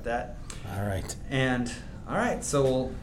[0.00, 0.36] Got that?
[0.74, 1.14] All right.
[1.28, 1.70] And
[2.08, 2.94] all right, so we'll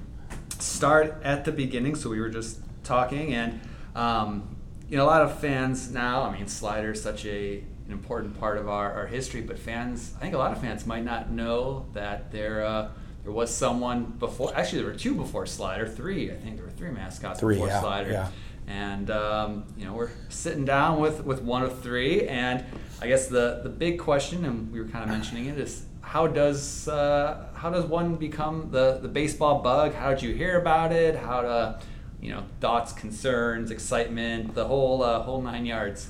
[0.58, 1.94] start at the beginning.
[1.94, 3.60] So we were just talking, and
[3.96, 4.56] um,
[4.90, 6.24] you know, a lot of fans now.
[6.24, 10.14] I mean, slider is such a an important part of our, our history, but fans,
[10.18, 12.90] I think a lot of fans might not know that there uh,
[13.24, 14.56] there was someone before.
[14.56, 15.88] Actually, there were two before slider.
[15.88, 18.12] Three, I think there were three mascots Three, before yeah, slider.
[18.12, 18.30] yeah.
[18.66, 22.66] And um, you know, we're sitting down with with one of three, and
[23.04, 26.26] I guess the the big question, and we were kind of mentioning it, is how
[26.26, 29.94] does uh, how does one become the the baseball bug?
[29.94, 31.18] How did you hear about it?
[31.18, 31.80] How to
[32.22, 36.10] you know thoughts, concerns, excitement, the whole uh, whole nine yards.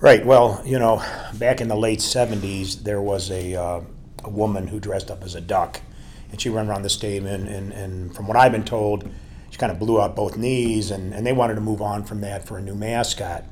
[0.00, 0.24] Right.
[0.24, 1.02] Well, you know,
[1.34, 3.80] back in the late '70s, there was a, uh,
[4.24, 5.82] a woman who dressed up as a duck,
[6.30, 7.26] and she ran around the stadium.
[7.26, 9.06] And, and from what I've been told,
[9.50, 12.22] she kind of blew out both knees, and, and they wanted to move on from
[12.22, 13.44] that for a new mascot.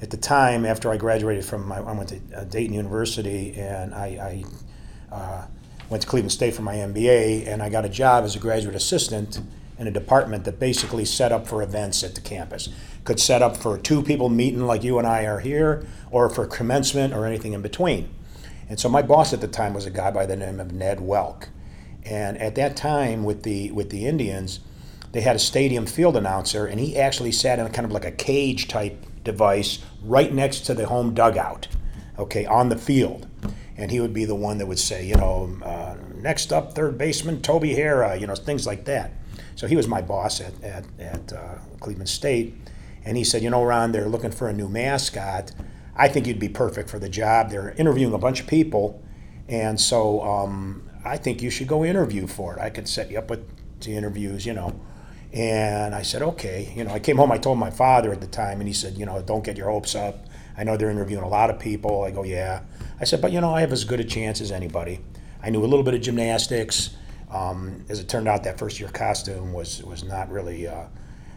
[0.00, 4.06] At the time, after I graduated from, I went to uh, Dayton University, and I,
[4.06, 4.44] I
[5.10, 5.44] uh,
[5.88, 8.74] went to Cleveland State for my MBA, and I got a job as a graduate
[8.74, 9.40] assistant
[9.78, 12.68] in a department that basically set up for events at the campus.
[13.04, 16.46] Could set up for two people meeting like you and I are here, or for
[16.46, 18.10] commencement or anything in between.
[18.68, 20.98] And so my boss at the time was a guy by the name of Ned
[20.98, 21.48] Welk.
[22.04, 24.60] And at that time with the with the Indians,
[25.12, 28.04] they had a stadium field announcer, and he actually sat in a kind of like
[28.04, 31.68] a cage type device right next to the home dugout,
[32.18, 33.26] okay, on the field.
[33.76, 36.98] And he would be the one that would say, you know, uh, next up, third
[36.98, 39.12] baseman Toby Harrah, you know, things like that.
[39.54, 42.54] So he was my boss at, at, at uh, Cleveland State.
[43.04, 45.52] And he said, you know, Ron, they're looking for a new mascot.
[45.96, 47.50] I think you'd be perfect for the job.
[47.50, 49.02] They're interviewing a bunch of people.
[49.48, 52.60] And so um, I think you should go interview for it.
[52.60, 53.46] I could set you up with
[53.80, 54.78] the interviews, you know.
[55.32, 56.72] And I said, okay.
[56.74, 58.96] You know, I came home, I told my father at the time, and he said,
[58.96, 60.26] you know, don't get your hopes up.
[60.60, 62.04] I know they're interviewing a lot of people.
[62.04, 62.60] I go, yeah.
[63.00, 65.00] I said, but you know, I have as good a chance as anybody.
[65.42, 66.90] I knew a little bit of gymnastics.
[67.30, 70.68] Um, as it turned out, that first year costume was was not really.
[70.68, 70.84] Uh,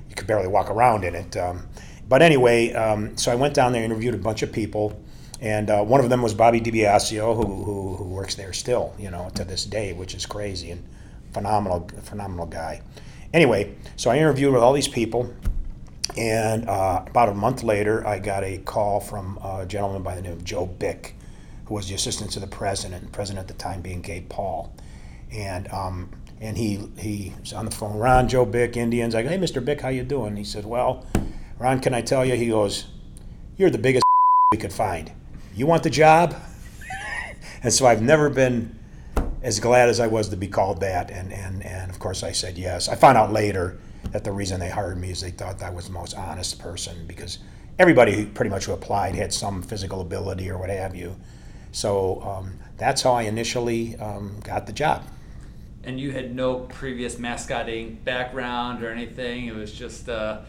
[0.09, 1.37] you could barely walk around in it.
[1.37, 1.69] Um,
[2.09, 5.01] but anyway, um, so I went down there, interviewed a bunch of people,
[5.39, 9.09] and uh, one of them was Bobby DiBiasio, who, who who works there still, you
[9.09, 10.83] know, to this day, which is crazy and
[11.31, 12.81] phenomenal, phenomenal guy.
[13.33, 15.33] Anyway, so I interviewed with all these people,
[16.17, 20.21] and uh, about a month later, I got a call from a gentleman by the
[20.21, 21.15] name of Joe Bick,
[21.65, 24.73] who was the assistant to the president, president at the time being Gabe Paul,
[25.31, 26.09] and um,
[26.39, 27.97] and he he was on the phone.
[27.97, 29.15] Ron, Joe Bick, Indians.
[29.15, 29.63] I go, hey, Mr.
[29.63, 30.35] Bick, how you doing?
[30.35, 31.05] He said, well,
[31.57, 32.35] Ron, can I tell you?
[32.35, 32.85] He goes,
[33.57, 34.03] you're the biggest
[34.51, 35.11] we could find.
[35.55, 36.35] You want the job?
[37.63, 38.77] and so I've never been
[39.41, 42.33] as glad as I was to be called that, and and and of course I
[42.33, 42.87] said yes.
[42.87, 43.79] I found out later
[44.11, 47.05] that the reason they hired me is they thought I was the most honest person
[47.07, 47.39] because
[47.79, 51.15] everybody who pretty much who applied had some physical ability or what have you.
[51.71, 55.03] So um, that's how I initially um, got the job.
[55.83, 59.47] And you had no previous mascotting background or anything.
[59.47, 60.41] It was just uh,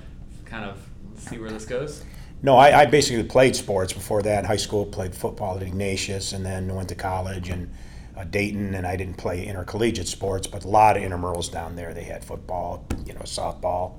[0.44, 0.78] kind of
[1.16, 2.04] see where this goes.
[2.42, 4.40] No, I, I basically played sports before that.
[4.40, 7.72] In high school, played football at Ignatius, and then went to college and
[8.16, 8.74] uh, Dayton.
[8.74, 11.94] And I didn't play intercollegiate sports, but a lot of intramurals down there.
[11.94, 13.94] They had football, you know, softball.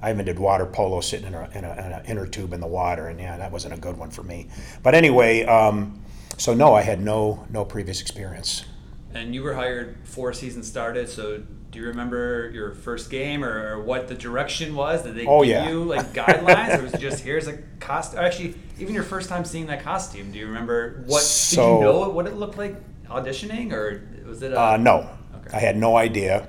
[0.00, 2.60] I even did water polo, sitting in, a, in, a, in an inner tube in
[2.60, 4.46] the water, and yeah, that wasn't a good one for me.
[4.82, 6.00] But anyway, um,
[6.36, 8.64] so no, I had no no previous experience.
[9.12, 13.74] And you were hired before season started, so do you remember your first game or,
[13.76, 15.02] or what the direction was?
[15.02, 15.68] Did they Oh, give yeah.
[15.68, 18.20] you like guidelines, or was it just here's a costume?
[18.20, 21.22] Actually, even your first time seeing that costume, do you remember what?
[21.50, 22.76] did you know what it looked like
[23.08, 24.52] auditioning, or was it?
[24.52, 25.08] A, Uh, no,
[25.48, 25.56] Okay.
[25.56, 26.48] I had no idea.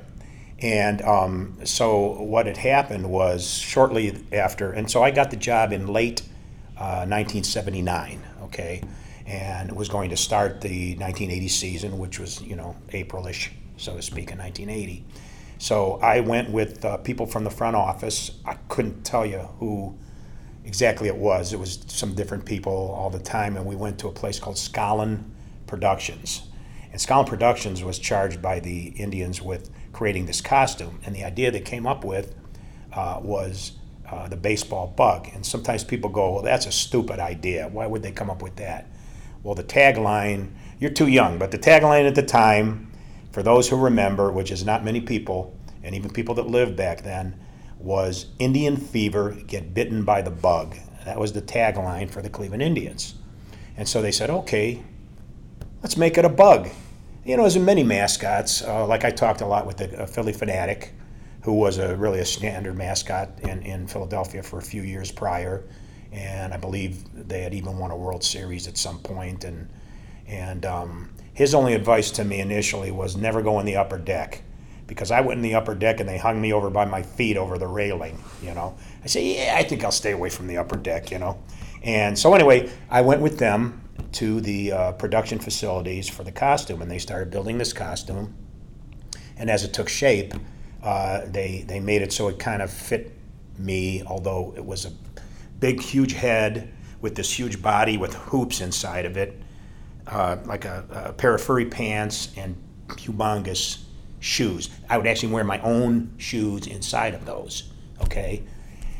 [0.59, 5.71] And um, so what had happened was shortly after, and so I got the job
[5.71, 6.21] in late
[6.77, 8.81] uh, 1979, okay,
[9.25, 14.01] and was going to start the 1980 season, which was, you know, Aprilish, so to
[14.01, 15.05] speak, in 1980.
[15.59, 18.31] So I went with uh, people from the front office.
[18.45, 19.97] I couldn't tell you who
[20.65, 21.53] exactly it was.
[21.53, 24.57] It was some different people all the time, and we went to a place called
[24.57, 25.31] Scollon
[25.67, 26.48] Productions.
[26.91, 30.99] And Scollon Productions was charged by the Indians with creating this costume.
[31.05, 32.35] And the idea they came up with
[32.93, 33.73] uh, was
[34.09, 35.29] uh, the baseball bug.
[35.33, 37.67] And sometimes people go, well, that's a stupid idea.
[37.67, 38.87] Why would they come up with that?
[39.43, 42.91] Well, the tagline, you're too young, but the tagline at the time,
[43.31, 47.03] for those who remember, which is not many people, and even people that lived back
[47.03, 47.39] then,
[47.77, 50.75] was Indian fever, get bitten by the bug.
[51.05, 53.15] That was the tagline for the Cleveland Indians.
[53.77, 54.83] And so they said, okay,
[55.81, 56.69] let's make it a bug.
[57.25, 58.63] You know, as in many mascots.
[58.63, 60.89] Uh, like I talked a lot with the Phillie Phanatic,
[61.43, 65.63] who was a really a standard mascot in, in Philadelphia for a few years prior,
[66.11, 69.43] and I believe they had even won a World Series at some point.
[69.43, 69.69] And
[70.27, 74.41] and um, his only advice to me initially was never go in the upper deck,
[74.87, 77.37] because I went in the upper deck and they hung me over by my feet
[77.37, 78.17] over the railing.
[78.41, 81.11] You know, I said, yeah, I think I'll stay away from the upper deck.
[81.11, 81.43] You know,
[81.83, 83.81] and so anyway, I went with them
[84.13, 88.35] to the uh, production facilities for the costume, and they started building this costume.
[89.37, 90.33] And as it took shape,
[90.83, 93.13] uh, they they made it so it kind of fit
[93.57, 94.91] me, although it was a
[95.59, 99.41] big, huge head with this huge body with hoops inside of it,
[100.07, 102.55] uh, like a, a, pair of furry pants and
[102.87, 103.83] humongous
[104.19, 104.69] shoes.
[104.89, 107.71] I would actually wear my own shoes inside of those.
[108.01, 108.43] Okay,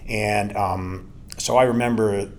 [0.08, 2.30] and um, so I remember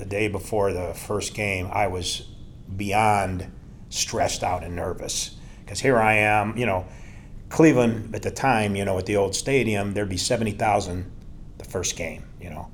[0.00, 2.26] the day before the first game, I was
[2.74, 3.52] beyond
[3.90, 6.86] stressed out and nervous because here I am, you know,
[7.50, 11.10] Cleveland at the time, you know, at the old stadium, there'd be 70,000
[11.58, 12.70] the first game, you know,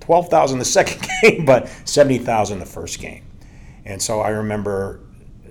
[0.00, 3.24] 12,000 the second game, but 70,000 the first game.
[3.84, 4.98] And so I remember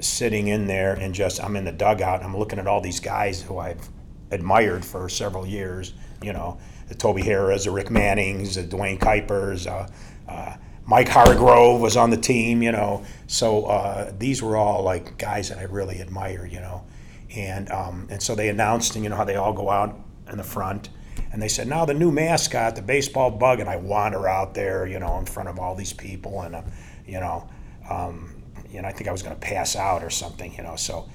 [0.02, 3.42] sitting in there and just, I'm in the dugout, I'm looking at all these guys
[3.42, 3.88] who I've
[4.32, 6.58] admired for several years, you know,
[6.90, 9.88] the Toby Harrahs, the Rick Mannings, the Duane Kuipers, uh,
[10.30, 13.06] uh, Mike Hargrove was on the team, you know.
[13.28, 16.84] So uh, these were all like guys that I really admire, you know.
[17.36, 19.98] And um, and so they announced, and you know how they all go out
[20.30, 20.90] in the front,
[21.32, 24.86] and they said, now the new mascot, the baseball bug, and I wander out there,
[24.86, 26.62] you know, in front of all these people, and uh,
[27.08, 27.50] you know,
[27.90, 30.76] um, you know, I think I was going to pass out or something, you know.
[30.76, 31.10] So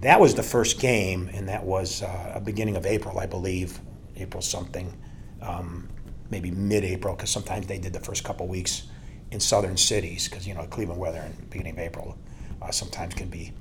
[0.00, 3.80] that was the first game, and that was uh, beginning of April, I believe,
[4.16, 4.92] April something,
[5.40, 5.88] um,
[6.30, 8.84] maybe mid-April, because sometimes they did the first couple weeks
[9.34, 12.16] in southern cities because you know Cleveland weather in the beginning of April
[12.62, 13.52] uh, sometimes can be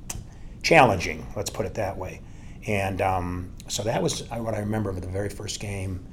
[0.61, 1.25] challenging.
[1.35, 2.21] Let's put it that way.
[2.65, 6.05] And um, so that was what I remember of the very first game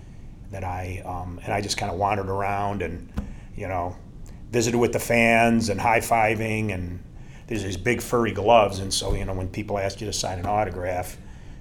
[0.50, 3.12] that I um, and I just kind of wandered around and
[3.54, 3.94] you know
[4.50, 7.00] visited with the fans and high fiving and
[7.46, 10.40] there's these big furry gloves and so you know when people asked you to sign
[10.40, 11.16] an autograph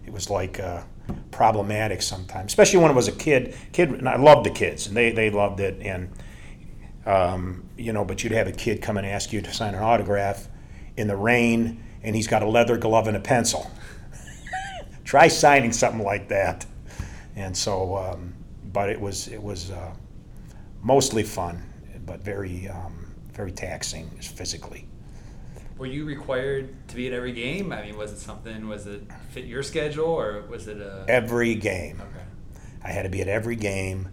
[0.07, 0.81] it was like uh,
[1.29, 4.97] problematic sometimes especially when I was a kid kid and I loved the kids and
[4.97, 6.09] they, they loved it and
[7.09, 9.81] um, you know, but you'd have a kid come and ask you to sign an
[9.81, 10.47] autograph
[10.95, 13.69] in the rain, and he's got a leather glove and a pencil.
[15.03, 16.67] Try signing something like that.
[17.35, 18.35] And so, um,
[18.71, 19.91] but it was it was uh,
[20.83, 21.63] mostly fun,
[22.05, 24.85] but very um, very taxing physically.
[25.79, 27.71] Were you required to be at every game?
[27.71, 28.67] I mean, was it something?
[28.67, 32.01] Was it fit your schedule, or was it a every game?
[32.01, 32.25] Okay.
[32.83, 34.09] I had to be at every game.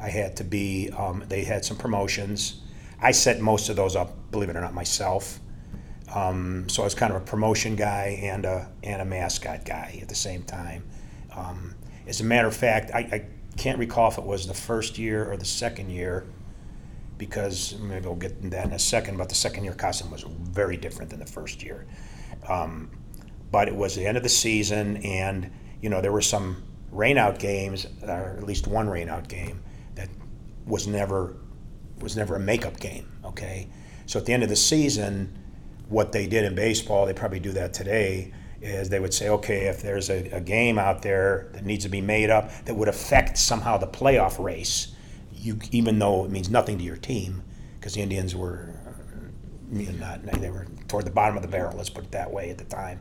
[0.00, 2.60] I had to be, um, they had some promotions.
[3.00, 5.40] I set most of those up, believe it or not, myself.
[6.14, 9.98] Um, so I was kind of a promotion guy and a, and a mascot guy
[10.00, 10.84] at the same time.
[11.34, 11.74] Um,
[12.06, 13.24] as a matter of fact, I, I,
[13.56, 16.26] can't recall if it was the first year or the second year,
[17.18, 20.24] because maybe we'll get into that in a second, but the second year costume was
[20.24, 21.86] very different than the first year.
[22.48, 22.90] Um,
[23.52, 27.38] but it was the end of the season, and you know there were some rainout
[27.38, 29.62] games, or at least one rainout game,
[30.66, 31.36] was never
[32.00, 33.10] was never a makeup game.
[33.24, 33.68] Okay,
[34.06, 35.36] so at the end of the season,
[35.88, 38.32] what they did in baseball, they probably do that today.
[38.60, 41.90] Is they would say, okay, if there's a, a game out there that needs to
[41.90, 44.94] be made up that would affect somehow the playoff race,
[45.32, 47.42] you even though it means nothing to your team,
[47.78, 48.74] because the Indians were
[49.72, 51.76] you know, not they were toward the bottom of the barrel.
[51.76, 53.00] Let's put it that way at the time,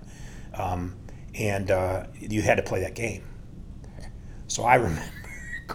[0.53, 0.95] um,
[1.35, 3.23] and uh, you had to play that game.
[4.47, 5.22] So I remember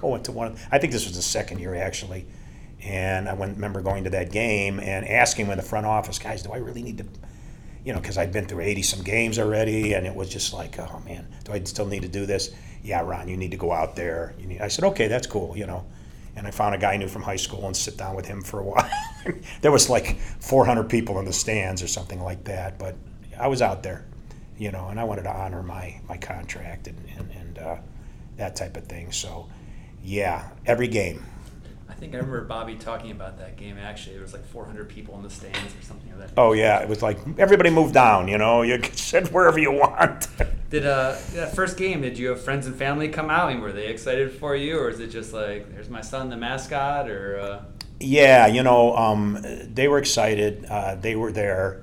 [0.00, 0.56] going to one.
[0.70, 2.26] I think this was the second year actually,
[2.82, 6.52] and I remember going to that game and asking when the front office guys, do
[6.52, 7.06] I really need to,
[7.84, 10.78] you know, because I'd been through 80 some games already, and it was just like,
[10.78, 12.50] oh man, do I still need to do this?
[12.82, 14.34] Yeah, Ron, you need to go out there.
[14.60, 15.84] I said, okay, that's cool, you know.
[16.36, 18.42] And I found a guy I knew from high school and sit down with him
[18.42, 18.90] for a while.
[19.60, 22.94] there was like 400 people in the stands or something like that, but
[23.38, 24.04] I was out there,
[24.56, 27.76] you know, and I wanted to honor my, my contract and, and, and uh,
[28.36, 29.10] that type of thing.
[29.10, 29.48] So,
[30.02, 31.24] yeah, every game.
[31.88, 33.76] I think I remember Bobby talking about that game.
[33.76, 36.40] Actually, there was like 400 people in the stands or something like that.
[36.40, 38.28] Oh yeah, it was like everybody moved down.
[38.28, 40.28] You know, you sit wherever you want.
[40.70, 42.02] Did uh that first game?
[42.02, 43.50] Did you have friends and family come out?
[43.50, 46.36] and were they excited for you, or is it just like there's my son, the
[46.36, 47.40] mascot, or?
[47.40, 47.62] Uh...
[48.00, 50.66] Yeah, you know, um, they were excited.
[50.66, 51.82] Uh, they were there.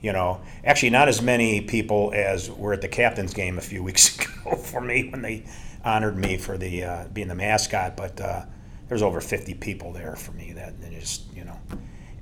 [0.00, 3.82] You know, actually, not as many people as were at the captain's game a few
[3.88, 5.44] weeks ago for me when they
[5.88, 8.44] honored me for the uh, being the mascot, but uh,
[8.88, 11.58] there's over 50 people there for me that, that just you know.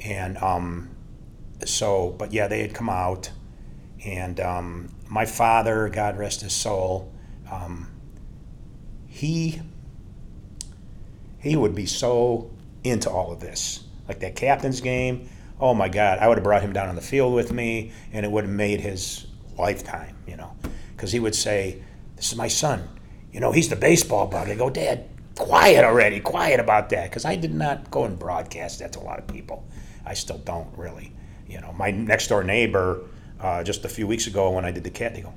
[0.05, 0.91] And um,
[1.65, 3.31] so but yeah they had come out
[4.05, 7.13] and um, my father god rest his soul
[7.51, 7.91] um,
[9.07, 9.61] he
[11.39, 12.51] he would be so
[12.83, 13.85] into all of this.
[14.09, 17.01] Like that captain's game oh my god i would have brought him down on the
[17.01, 19.27] field with me and it would have made his
[19.59, 20.55] lifetime you know.
[20.95, 21.83] Because he would say
[22.15, 22.89] this is my son
[23.37, 27.25] you know he's the baseball bug i go dad quiet already, quiet about that, because
[27.25, 29.65] I did not go and broadcast that to a lot of people.
[30.05, 31.13] I still don't really.
[31.47, 33.03] You know, my next door neighbor,
[33.41, 35.35] uh, just a few weeks ago when I did the cat, they go,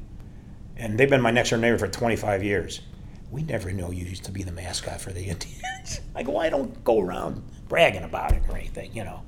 [0.77, 2.82] and they've been my next door neighbor for 25 years.
[3.29, 6.01] We never knew you used to be the mascot for the Indians.
[6.15, 9.22] I go, I don't go around bragging about it or anything, you know.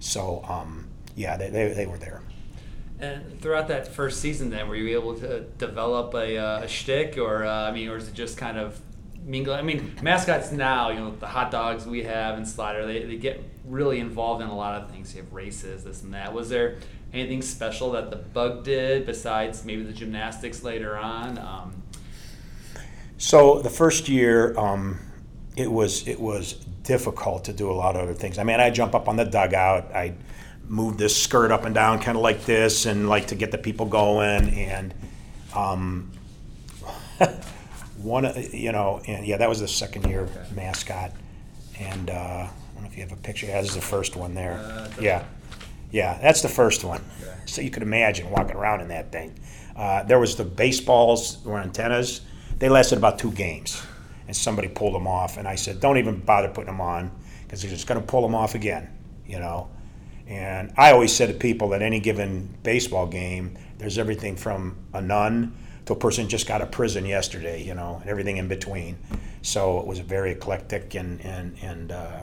[0.00, 2.20] So, um, yeah, they, they, they were there.
[2.98, 7.18] And throughout that first season, then, were you able to develop a, uh, a shtick,
[7.18, 8.80] or uh, I mean, or is it just kind of
[9.26, 9.54] mingle.
[9.54, 13.16] I mean, mascots now, you know, the hot dogs we have and Slider, they, they
[13.16, 15.14] get really involved in a lot of things.
[15.14, 16.32] You have races, this and that.
[16.32, 16.78] Was there
[17.12, 21.38] anything special that the bug did besides maybe the gymnastics later on?
[21.38, 21.82] Um,
[23.18, 24.98] so the first year, um,
[25.56, 28.38] it was it was difficult to do a lot of other things.
[28.38, 29.90] I mean, I jump up on the dugout.
[29.94, 30.14] I
[30.68, 33.58] move this skirt up and down, kind of like this, and like to get the
[33.58, 34.50] people going.
[34.50, 34.94] And
[35.54, 36.10] um,
[37.98, 40.54] one, you know, and yeah, that was the second year Okay.
[40.54, 41.12] mascot.
[41.78, 43.46] And uh, I don't know if you have a picture.
[43.46, 44.54] Yeah, this is the first one there.
[44.54, 45.24] Uh, yeah,
[45.90, 47.02] yeah, that's the first one.
[47.22, 47.32] Okay.
[47.46, 49.38] So you could imagine walking around in that thing.
[49.76, 52.22] Uh, there was the baseballs were antennas.
[52.58, 53.82] They lasted about two games,
[54.26, 55.36] and somebody pulled them off.
[55.36, 57.10] And I said, "Don't even bother putting them on,
[57.42, 58.88] because they're just going to pull them off again."
[59.26, 59.68] You know.
[60.26, 65.00] And I always said to people that any given baseball game, there's everything from a
[65.00, 65.56] nun
[65.86, 68.98] to a person just got out of prison yesterday, you know, and everything in between.
[69.42, 72.22] So it was a very eclectic and and and uh,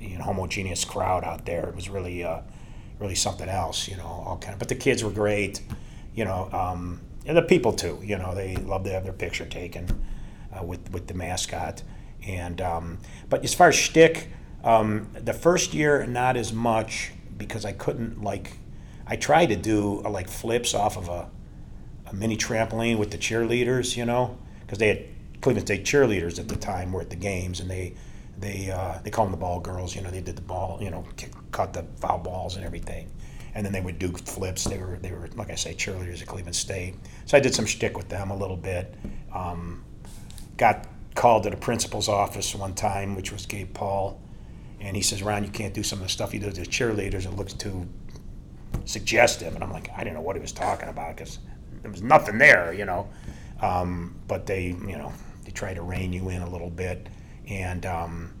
[0.00, 1.68] you know, homogeneous crowd out there.
[1.68, 2.40] It was really uh,
[2.98, 4.58] really something else, you know, all kind of.
[4.58, 5.62] But the kids were great,
[6.14, 8.00] you know, um, and the people too.
[8.02, 9.86] You know, they love to have their picture taken
[10.52, 11.82] uh, with with the mascot.
[12.26, 12.98] And um,
[13.30, 14.28] but as far as shtick,
[14.64, 18.58] um, the first year not as much because I couldn't like.
[19.06, 21.30] I tried to do uh, like flips off of a
[22.10, 25.04] a mini trampoline with the cheerleaders, you know, because they had
[25.40, 27.94] Cleveland State cheerleaders at the time were at the games, and they
[28.38, 29.94] they uh, they call them the ball girls.
[29.94, 33.10] You know, they did the ball, you know, kick, cut the foul balls and everything,
[33.54, 34.64] and then they would do flips.
[34.64, 36.94] They were they were like I say cheerleaders at Cleveland State.
[37.26, 38.94] So I did some shtick with them a little bit.
[39.32, 39.84] Um,
[40.56, 44.20] got called to the principal's office one time, which was Gabe Paul,
[44.80, 47.24] and he says, "Ron, you can't do some of the stuff you do to cheerleaders.
[47.26, 47.86] It looks too
[48.84, 51.38] suggestive." And I'm like, I didn't know what he was talking about because
[51.82, 53.08] there was nothing there, you know.
[53.60, 55.12] Um, but they, you know,
[55.44, 57.08] they try to rein you in a little bit,
[57.48, 58.32] and um,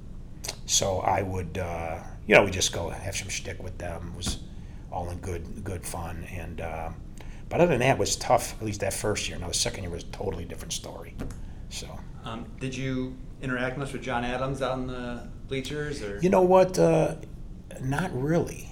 [0.66, 4.12] so I would, uh, you know, we just go have some shtick with them.
[4.14, 4.38] It was
[4.92, 6.90] all in good, good fun, and uh,
[7.48, 8.54] but other than that, it was tough.
[8.60, 9.38] At least that first year.
[9.38, 11.14] Now the second year was a totally different story.
[11.70, 11.88] So.
[12.24, 16.78] um, did you interact much with John Adams in the bleachers, or You know what?
[16.78, 17.16] Uh,
[17.80, 18.68] not really.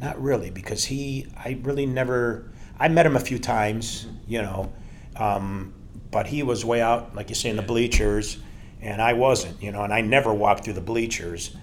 [0.00, 4.72] Not really, because he, I really never, I met him a few times, you know,
[5.16, 5.74] um,
[6.10, 8.38] but he was way out, like you say, in the bleachers,
[8.80, 11.54] and I wasn't, you know, and I never walked through the bleachers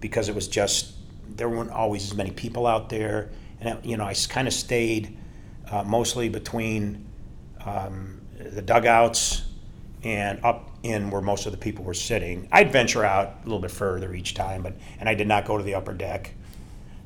[0.00, 0.94] because it was just,
[1.28, 3.30] there weren't always as many people out there.
[3.60, 5.18] And, you know, I kind of stayed
[5.70, 7.06] uh, mostly between
[7.64, 9.42] um, the dugouts
[10.02, 12.48] and up in where most of the people were sitting.
[12.50, 15.56] I'd venture out a little bit further each time, but and I did not go
[15.56, 16.34] to the upper deck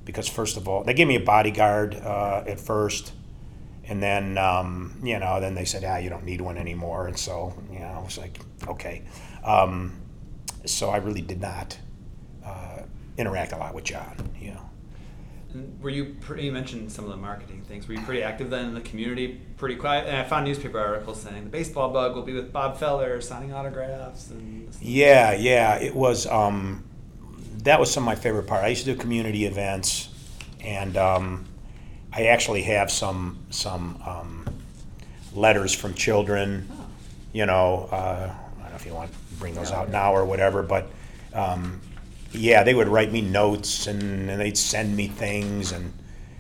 [0.05, 3.13] because first of all, they gave me a bodyguard uh, at first,
[3.85, 7.19] and then um, you know, then they said, ah, you don't need one anymore, and
[7.19, 9.03] so you know, I was like, okay.
[9.45, 10.01] Um,
[10.65, 11.79] so I really did not
[12.45, 12.83] uh,
[13.19, 14.66] interact a lot with John, you know.
[15.81, 17.87] Were you pretty, you mentioned some of the marketing things.
[17.87, 19.41] Were you pretty active then in the community?
[19.57, 20.07] Pretty quiet.
[20.07, 23.53] And I found newspaper articles saying the baseball bug will be with Bob Feller signing
[23.53, 24.69] autographs and.
[24.81, 26.27] Yeah, yeah, it was.
[26.27, 26.85] Um,
[27.65, 28.65] that was some of my favorite part.
[28.65, 30.09] I used to do community events,
[30.61, 31.47] and um,
[32.13, 34.47] I actually have some some um,
[35.35, 36.69] letters from children.
[36.71, 36.87] Oh.
[37.33, 40.25] You know, uh, I don't know if you want to bring those out now or
[40.25, 40.89] whatever, but
[41.35, 41.81] um,
[42.37, 45.93] yeah, they would write me notes and, and they'd send me things, and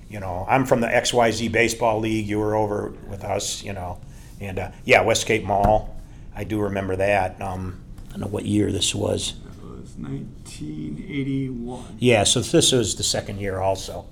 [0.08, 2.26] you know, I'm from the XYZ Baseball League.
[2.26, 4.00] You were over with us, you know,
[4.40, 5.96] and uh, yeah, Westgate Mall.
[6.34, 7.40] I do remember that.
[7.40, 9.34] Um, I don't know what year this was.
[9.44, 11.96] That was 1981.
[11.98, 14.06] Yeah, so this was the second year also.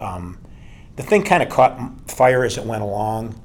[0.00, 0.38] Um,
[0.96, 3.40] the thing kind of caught fire as it went along,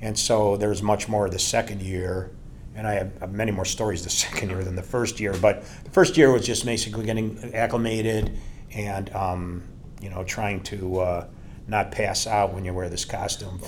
[0.00, 2.30] and so there was much more of the second year.
[2.78, 5.34] And I have, many more stories the second year than the first year.
[5.42, 8.38] But the first year was just basically getting acclimated
[8.72, 9.64] and, um,
[10.00, 11.26] you know, trying to uh,
[11.66, 13.60] not pass out when you wear this costume.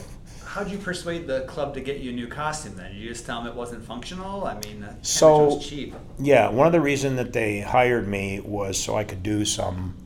[0.45, 2.95] How'd you persuade the club to get you a new costume then?
[2.95, 4.45] You just tell them it wasn't functional?
[4.45, 5.93] I mean, So- was cheap.
[6.21, 9.97] Yeah, one of the reasons that they hired me was so I could do some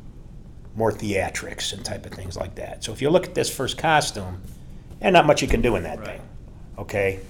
[0.77, 2.83] more theatrics and type of things like that.
[2.85, 4.41] So if you look at this first costume,
[5.03, 6.07] and not much you can do in that Right.
[6.09, 6.21] thing,
[6.79, 7.21] okay?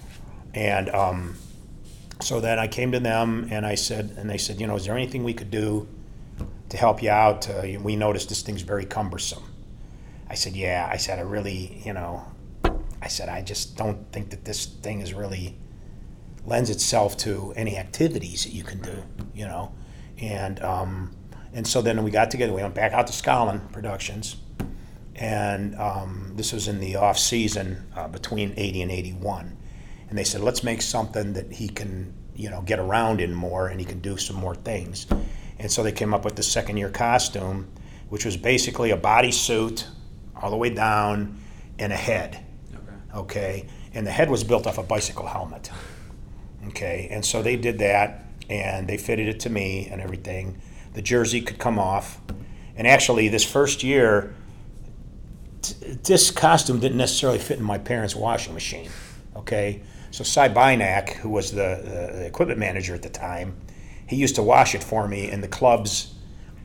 [0.55, 1.37] And um,
[2.25, 4.87] so then I came to them and I said, and they said, you know, is
[4.87, 5.87] there anything we could do
[6.71, 7.49] to help you out?
[7.51, 9.43] Uh, we noticed this thing's very cumbersome.
[10.29, 10.89] I said, yeah.
[10.91, 12.25] I said, I really, you know,
[13.03, 15.59] I said, I just don't think that this thing is really
[16.47, 19.03] lends itself to any activities that you can do,
[19.35, 19.75] you know.
[20.19, 21.15] And um,
[21.53, 22.53] and so then we got together.
[22.53, 24.37] We went back out to Scollon Productions,
[25.15, 29.57] and um, this was in the off season uh, between '80 and '81.
[30.15, 33.67] And they said, let's make something that he can, you know, get around in more,
[33.67, 35.09] and he can do some more things.
[35.59, 37.67] And so they came up with the second year costume,
[38.11, 39.85] which was basically a bodysuit
[40.37, 41.41] all the way down
[41.81, 42.39] and a head
[42.73, 43.19] Okay.
[43.19, 43.67] okay?
[43.93, 45.73] And the head was built off a bicycle helmet,
[46.69, 47.09] okay?
[47.11, 50.63] And so they did that, and they fitted it to me and everything.
[50.93, 52.21] The jersey could come off,
[52.77, 54.33] and actually, this first year,
[55.61, 58.89] t- this costume didn't necessarily fit in my parents' washing machine,
[59.35, 59.83] okay?
[60.15, 61.81] So Cy Buynak, who was the,
[62.15, 63.57] the equipment manager at the time,
[64.07, 66.15] he used to wash it for me in the clubs,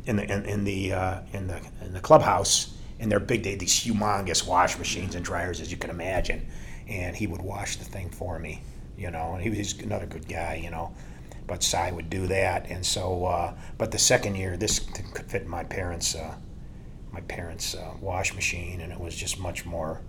[0.05, 2.77] in the in, in the uh, in the in the clubhouse.
[2.99, 6.45] And they're big, they had these humongous wash machines and dryers, as you can imagine.
[6.87, 8.61] And he would wash the thing for me,
[8.95, 9.33] you know.
[9.33, 10.93] And he was another good guy, you know.
[11.47, 13.25] But Cy would do that, and so.
[13.25, 16.35] Uh, but the second year, this could fit my parents' uh,
[17.11, 20.01] my parents' uh, wash machine, and it was just much more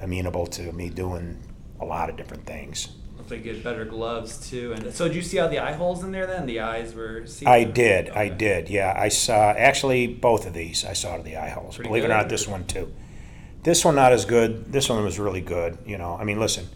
[0.00, 1.38] amenable to me doing
[1.80, 2.88] a lot of different things.
[3.30, 4.72] You had better gloves too.
[4.72, 6.46] And so did you see all the eye holes in there then?
[6.46, 8.94] The eyes were I did, I did, yeah.
[8.96, 10.84] I saw actually both of these.
[10.84, 11.76] I saw the eye holes.
[11.76, 12.90] Pretty Believe it or not, this one too.
[13.64, 14.72] This one not as good.
[14.72, 15.76] This one was really good.
[15.84, 16.68] You know, I mean, listen,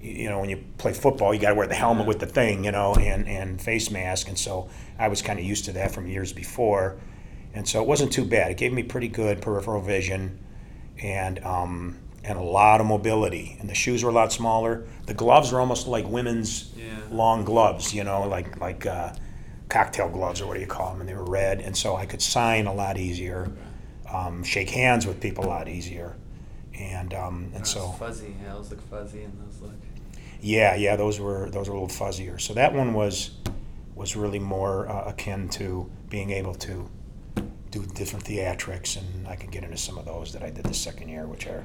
[0.00, 2.26] you you know, when you play football, you got to wear the helmet with the
[2.26, 5.72] thing, you know, and and face mask, and so I was kind of used to
[5.72, 6.96] that from years before,
[7.54, 8.52] and so it wasn't too bad.
[8.52, 10.38] It gave me pretty good peripheral vision,
[11.02, 13.56] and um, and a lot of mobility.
[13.60, 14.84] And the shoes were a lot smaller.
[15.06, 16.84] The gloves were almost like women's Yeah.
[17.10, 19.12] long gloves, you know, like like uh,
[19.68, 21.00] cocktail gloves or what do you call them?
[21.00, 23.50] And they were red, and so I could sign a lot easier,
[24.12, 26.14] um, shake hands with people a lot easier,
[26.78, 28.34] and um, and so fuzzy.
[28.42, 29.72] Yeah, those look fuzzy and those look.
[30.40, 32.40] yeah, yeah, those were those were a little fuzzier.
[32.40, 33.30] So that one was
[33.94, 36.88] was really more uh, akin to being able to
[37.70, 40.74] do different theatrics, and I can get into some of those that I did the
[40.74, 41.64] second year, which are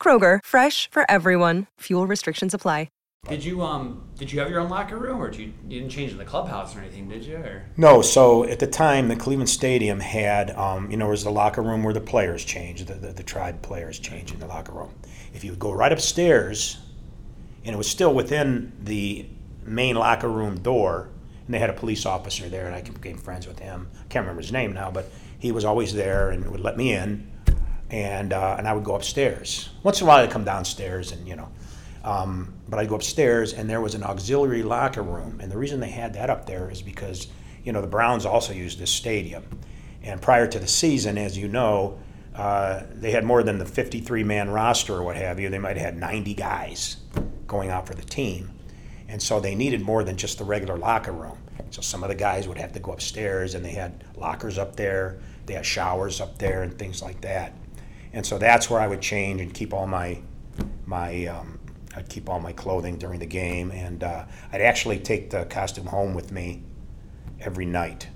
[0.00, 1.66] Kroger, fresh for everyone.
[1.80, 2.88] Fuel restrictions apply.
[3.28, 5.90] Did you um did you have your own locker room or did you, you didn't
[5.90, 7.36] change in the clubhouse or anything, did you?
[7.36, 11.30] Or No, so at the time, the Cleveland Stadium had, um, you know, was the
[11.30, 14.72] locker room where the players changed, the, the, the tribe players changed in the locker
[14.72, 14.94] room.
[15.34, 16.78] If you would go right upstairs,
[17.64, 19.26] and it was still within the
[19.64, 21.08] main locker room door,
[21.46, 23.88] and they had a police officer there, and I became friends with him.
[23.94, 26.92] I can't remember his name now, but he was always there and would let me
[26.92, 27.28] in,
[27.90, 29.70] and uh, and I would go upstairs.
[29.82, 31.48] Once in a while, I'd come downstairs, and you know,
[32.06, 35.40] um, but I'd go upstairs, and there was an auxiliary locker room.
[35.40, 37.26] And the reason they had that up there is because,
[37.64, 39.44] you know, the Browns also used this stadium.
[40.04, 41.98] And prior to the season, as you know,
[42.36, 45.48] uh, they had more than the 53 man roster or what have you.
[45.48, 46.98] They might have had 90 guys
[47.48, 48.52] going out for the team.
[49.08, 51.38] And so they needed more than just the regular locker room.
[51.70, 54.76] So some of the guys would have to go upstairs, and they had lockers up
[54.76, 57.52] there, they had showers up there, and things like that.
[58.16, 60.18] And so that's where I would change and keep all my
[60.86, 61.58] my um,
[61.94, 65.84] I'd keep all my clothing during the game, and uh, I'd actually take the costume
[65.84, 66.62] home with me
[67.40, 68.08] every night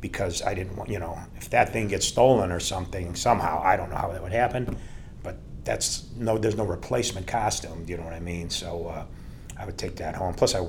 [0.00, 3.76] because I didn't want you know if that thing gets stolen or something somehow I
[3.76, 4.78] don't know how that would happen,
[5.22, 7.84] but that's no there's no replacement costume.
[7.86, 8.48] You know what I mean?
[8.48, 9.04] So uh,
[9.58, 10.32] I would take that home.
[10.32, 10.66] Plus I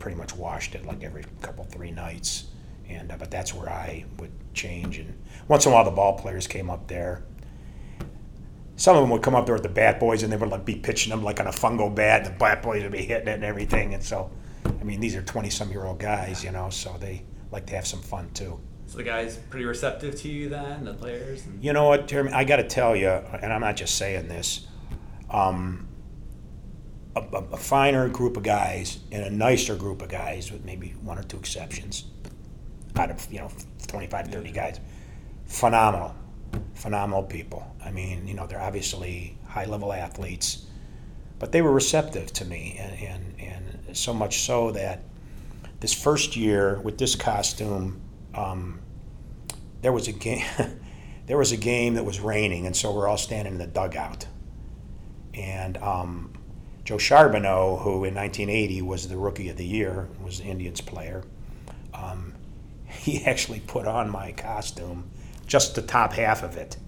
[0.00, 2.46] pretty much washed it like every couple three nights,
[2.88, 4.98] and uh, but that's where I would change.
[4.98, 7.22] And once in a while the ball players came up there
[8.80, 10.64] some of them would come up there with the bat boys and they would like
[10.64, 12.22] be pitching them like on a fungo bat.
[12.24, 13.92] And the bat boys would be hitting it and everything.
[13.92, 14.30] And so,
[14.64, 17.74] I mean, these are 20 some year old guys, you know, so they like to
[17.74, 18.58] have some fun too.
[18.86, 21.44] So the guys pretty receptive to you then, the players.
[21.44, 22.32] And- You know what, Jeremy?
[22.32, 24.66] I got to tell you, and I'm not just saying this.
[25.28, 25.86] Um,
[27.14, 30.94] a, a, a finer group of guys and a nicer group of guys, with maybe
[31.02, 32.06] one or two exceptions,
[32.96, 33.50] out of you know
[33.88, 34.80] 25, 30 guys,
[35.44, 36.14] phenomenal,
[36.74, 37.74] phenomenal people.
[37.84, 40.66] I mean, you know, they're obviously high level athletes,
[41.38, 45.02] but they were receptive to me, and, and, and so much so that
[45.80, 48.00] this first year with this costume,
[48.34, 48.80] um,
[49.82, 50.44] there was a game.
[51.26, 54.26] there was a game that was raining, and so we're all standing in the dugout.
[55.32, 56.32] And um,
[56.84, 61.22] Joe Charboneau, who in 1980 was the Rookie of the Year, was the Indians player.
[61.94, 62.34] Um,
[62.86, 65.08] he actually put on my costume,
[65.50, 66.78] just the top half of it,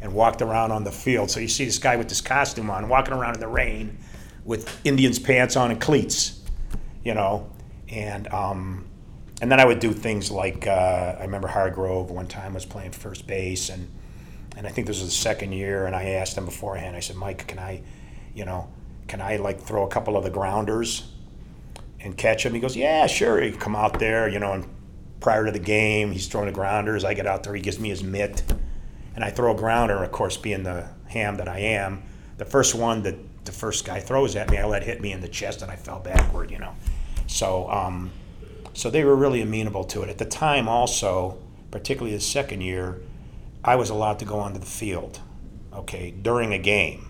[0.00, 1.30] and walked around on the field.
[1.30, 3.98] So you see this guy with this costume on, walking around in the rain,
[4.44, 6.40] with Indians pants on and cleats,
[7.04, 7.50] you know,
[7.88, 8.86] and um,
[9.40, 12.92] and then I would do things like uh, I remember Hargrove one time was playing
[12.92, 13.90] first base and
[14.56, 17.16] and I think this was the second year and I asked him beforehand I said
[17.16, 17.82] Mike can I
[18.34, 18.68] you know
[19.08, 21.12] can I like throw a couple of the grounders
[22.00, 24.66] and catch him he goes yeah sure he come out there you know and
[25.26, 27.88] prior to the game he's throwing the grounders I get out there he gives me
[27.88, 28.44] his mitt
[29.16, 32.04] and I throw a grounder of course being the ham that I am
[32.38, 35.20] the first one that the first guy throws at me I let hit me in
[35.20, 36.74] the chest and I fell backward you know
[37.26, 38.12] so um,
[38.76, 40.10] so they were really amenable to it.
[40.10, 41.38] At the time, also,
[41.70, 43.00] particularly the second year,
[43.64, 45.18] I was allowed to go onto the field,
[45.72, 47.08] okay, during a game,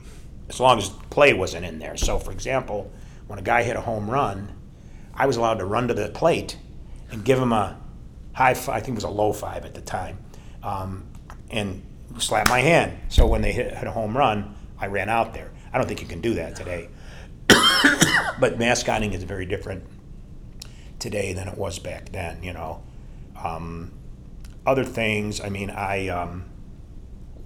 [0.49, 1.97] as long as play wasn't in there.
[1.97, 2.93] So, for example,
[3.27, 4.53] when a guy hit a home run,
[5.13, 6.57] I was allowed to run to the plate
[7.11, 7.77] and give him a
[8.37, 10.18] high five, I think it was a low five at the time,
[10.62, 11.07] um,
[11.51, 11.83] and
[12.18, 12.99] slap my hand.
[13.09, 15.51] So when they hit, hit a home run, I ran out there.
[15.72, 16.90] I don't think you can do that today.
[18.38, 19.85] but mascotting is very different
[20.99, 22.42] today than it was back then.
[22.42, 22.83] You know,
[23.42, 23.92] um,
[24.66, 25.40] other things.
[25.40, 26.44] I mean, I um,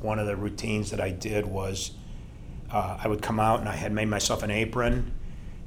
[0.00, 1.92] one of the routines that I did was
[2.68, 5.12] uh, I would come out and I had made myself an apron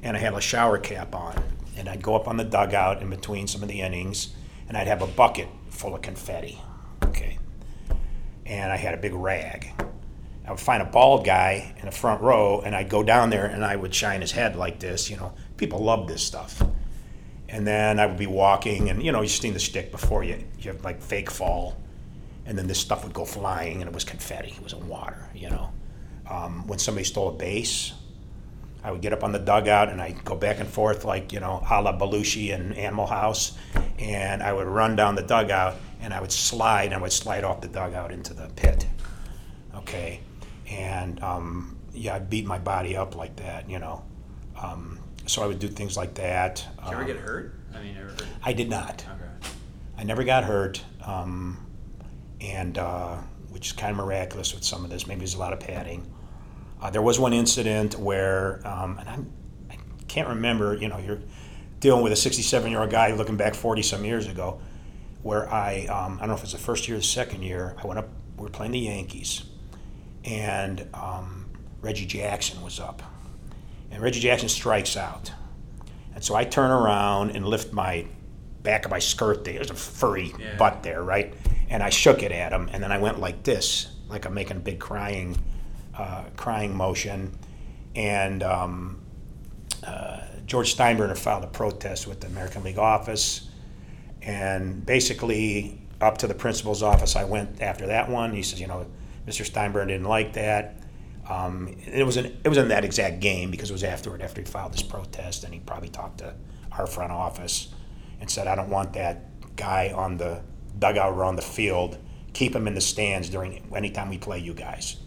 [0.02, 1.42] and I had a shower cap on,
[1.78, 4.34] and I'd go up on the dugout in between some of the innings,
[4.68, 6.60] and I'd have a bucket full of confetti.
[7.04, 7.38] Okay,
[8.46, 9.72] and I had a big rag.
[10.46, 13.46] I would find a bald guy in the front row, and I'd go down there
[13.46, 15.10] and I would shine his head like this.
[15.10, 16.62] You know, people love this stuff
[17.54, 20.24] and then I would be walking, and you know, you've seen the stick before.
[20.24, 21.78] You you have like fake fall,
[22.48, 24.50] and then this stuff would go flying, and it was confetti.
[24.50, 25.72] It was in water, you know.
[26.28, 27.94] Um, when somebody stole a base,
[28.84, 31.40] I would get up on the dugout and I'd go back and forth like you
[31.40, 33.58] know, a la Belushi in Animal House,
[33.98, 37.44] and I would run down the dugout and I would slide and I would slide
[37.46, 38.86] off the dugout into the pit.
[39.76, 40.20] Okay,
[40.70, 44.04] and um, yeah, I'd beat my body up like that, you know.
[44.62, 46.56] Um, so I would do things like that.
[46.58, 47.54] Did you ever Um, get hurt?
[47.74, 48.24] I mean, ever hurt?
[48.44, 49.06] I did not.
[49.08, 49.50] Okay.
[49.98, 51.66] I never got hurt, um,
[52.42, 53.16] and uh,
[53.50, 55.08] which is kind of miraculous with some of this.
[55.08, 56.06] Maybe there's a lot of padding.
[56.84, 59.32] Uh, there was one incident where, um, and I'm,
[59.72, 59.78] I
[60.10, 60.76] can't remember.
[60.76, 61.22] You know, you're
[61.80, 64.60] dealing with a 67 year old guy looking back 40 some years ago,
[65.22, 67.74] where I, um, I don't know if it's the first year or the second year.
[67.82, 68.10] I went up.
[68.36, 69.44] We were playing the Yankees,
[70.26, 71.46] and um,
[71.80, 73.02] Reggie Jackson was up,
[73.90, 75.32] and Reggie Jackson strikes out,
[76.16, 78.06] and so I turn around and lift my
[78.62, 79.54] back of my skirt there.
[79.54, 80.58] There's a furry Yeah.
[80.58, 81.34] butt there, right?
[81.70, 84.58] And I shook it at him, and then I went like this, like I'm making
[84.58, 85.38] a big crying,
[85.98, 87.38] uh, crying motion.
[87.96, 89.02] And um,
[89.86, 93.50] uh, George Steinbrenner filed a protest with the American League office,
[94.22, 97.16] and basically up to the principal's office.
[97.16, 98.34] I went after that one.
[98.34, 98.86] He says, you know,
[99.28, 99.50] Mr.
[99.50, 100.80] Steinbrenner didn't like that.
[101.30, 104.42] Um, it was in, it was in that exact game because it was afterward after
[104.42, 106.34] he filed this protest, and he probably talked to
[106.74, 107.74] our front office
[108.20, 110.42] and said, I don't want that guy on the
[110.80, 111.98] dugout or on the field
[112.34, 114.98] keep him in the stands during anytime we play you guys.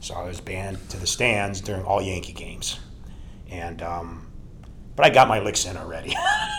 [0.00, 2.78] So I was banned to the stands during all Yankee games,
[3.50, 4.26] and um,
[4.94, 6.14] but I got my licks in already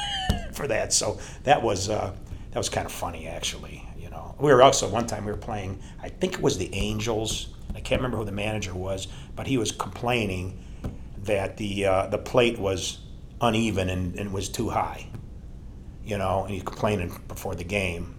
[0.54, 0.92] for that.
[0.94, 2.14] So that was uh,
[2.52, 3.88] that was kind of funny actually.
[3.98, 5.82] You know, we were also one time we were playing.
[6.02, 7.54] I think it was the Angels.
[7.76, 10.64] I can't remember who the manager was, but he was complaining
[11.20, 13.00] that the uh, the plate was
[13.42, 15.08] uneven and, and was too high.
[16.04, 18.16] You know, and he complained before the game.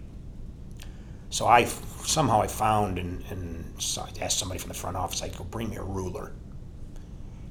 [1.29, 1.65] So I
[2.07, 5.69] somehow I found and, and I asked somebody from the front office, I go, bring
[5.69, 6.31] me a ruler.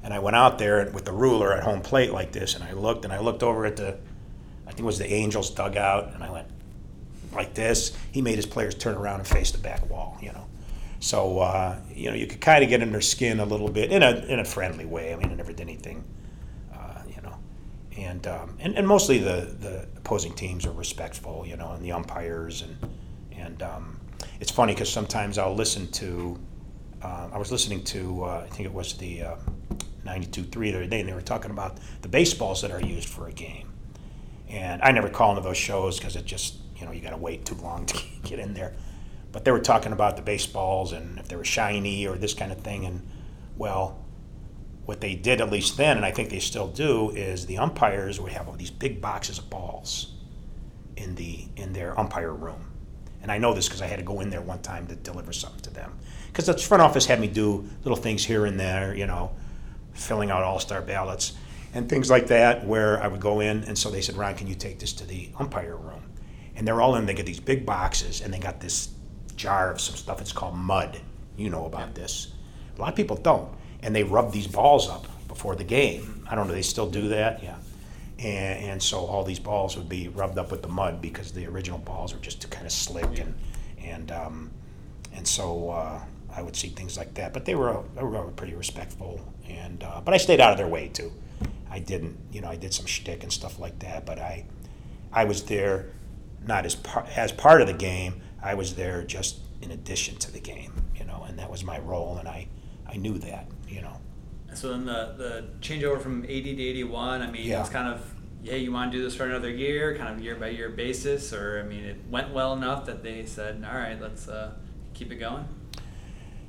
[0.03, 2.73] And I went out there with the ruler at home plate like this, and I
[2.73, 3.97] looked and I looked over at the,
[4.65, 6.47] I think it was the Angels dugout, and I went
[7.33, 7.95] like this.
[8.11, 10.47] He made his players turn around and face the back wall, you know.
[10.99, 13.91] So uh, you know you could kind of get in their skin a little bit
[13.91, 15.13] in a in a friendly way.
[15.13, 16.03] I mean, I never did anything,
[16.73, 17.35] uh, you know,
[17.97, 21.91] and, um, and and mostly the the opposing teams are respectful, you know, and the
[21.91, 22.77] umpires and
[23.35, 23.99] and um,
[24.41, 26.37] it's funny because sometimes I'll listen to.
[27.01, 29.35] Uh, I was listening to uh, I think it was the uh,
[30.03, 33.27] 92.3 the other day, and they were talking about the baseballs that are used for
[33.27, 33.71] a game.
[34.49, 37.17] And I never call into those shows because it just you know you got to
[37.17, 38.73] wait too long to get in there.
[39.31, 42.51] But they were talking about the baseballs and if they were shiny or this kind
[42.51, 42.85] of thing.
[42.85, 43.07] And
[43.57, 44.03] well,
[44.85, 48.19] what they did at least then, and I think they still do, is the umpires
[48.19, 50.15] would have all these big boxes of balls
[50.97, 52.70] in the in their umpire room.
[53.21, 55.31] And I know this because I had to go in there one time to deliver
[55.33, 55.97] something to them.
[56.27, 59.31] Because the front office had me do little things here and there, you know,
[59.93, 61.33] filling out all star ballots
[61.73, 63.63] and things like that, where I would go in.
[63.63, 66.03] And so they said, Ron, can you take this to the umpire room?
[66.55, 68.89] And they're all in, they get these big boxes, and they got this
[69.35, 70.19] jar of some stuff.
[70.19, 70.99] It's called mud.
[71.37, 72.33] You know about this.
[72.77, 73.49] A lot of people don't.
[73.81, 76.25] And they rub these balls up before the game.
[76.29, 77.41] I don't know, they still do that?
[77.41, 77.57] Yeah.
[78.23, 81.47] And, and so all these balls would be rubbed up with the mud because the
[81.47, 83.33] original balls were just kind of slick and
[83.83, 84.51] and um,
[85.13, 85.99] and so uh,
[86.35, 87.33] I would see things like that.
[87.33, 90.67] But they were they were pretty respectful and uh, but I stayed out of their
[90.67, 91.11] way too.
[91.69, 94.45] I didn't you know I did some shtick and stuff like that, but I
[95.11, 95.91] I was there
[96.45, 98.21] not as par- as part of the game.
[98.41, 101.79] I was there just in addition to the game, you know, and that was my
[101.79, 102.47] role, and I
[102.87, 103.97] I knew that, you know.
[104.53, 107.61] So then the the changeover from 80 to 81, I mean, Yeah.
[107.61, 108.01] it's kind of
[108.43, 111.31] yeah, you want to do this for another year, kind of year by year basis,
[111.31, 114.53] or I mean, it went well enough that they said, all right, let's uh,
[114.95, 115.45] keep it going.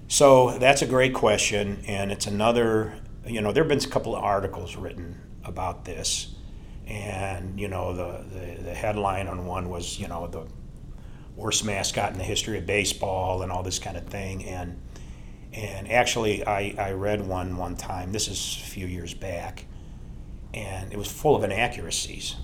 [0.08, 2.94] So that's a great question, and it's another.
[3.26, 6.34] You know, there have been a couple of articles written about this,
[6.86, 10.46] and you know, the, the the headline on one was you know the
[11.36, 14.80] worst mascot in the history of baseball and all this kind of thing, and
[15.52, 18.12] and actually, I I read one one time.
[18.12, 19.66] This is a few years back,
[20.54, 22.36] and it was full of inaccuracies,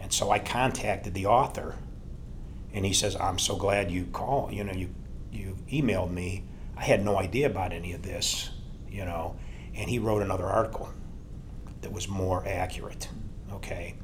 [0.00, 1.76] and so I contacted the author,
[2.72, 4.52] and he says, "I'm so glad you called.
[4.52, 4.94] You know, you
[5.32, 6.44] you emailed me."
[6.76, 8.50] I had no idea about any of this,
[8.90, 9.36] you know,
[9.74, 10.88] and he wrote another article
[11.82, 13.08] that was more accurate,
[13.52, 13.94] okay?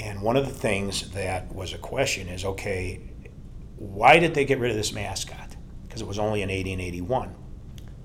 [0.00, 3.00] And one of the things that was a question is okay,
[3.76, 5.53] why did they get rid of this mascot?
[5.94, 7.34] Because it was only in 80 and 81.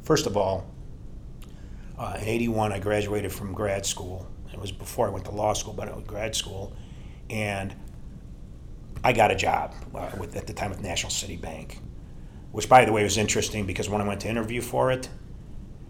[0.03, 0.69] First of all,
[1.97, 4.27] uh, in 81, I graduated from grad school.
[4.53, 6.73] It was before I went to law school, but I went to grad school.
[7.29, 7.75] And
[9.03, 11.79] I got a job uh, with, at the time with National City Bank
[12.51, 15.09] which by the way was interesting because when I went to interview for it,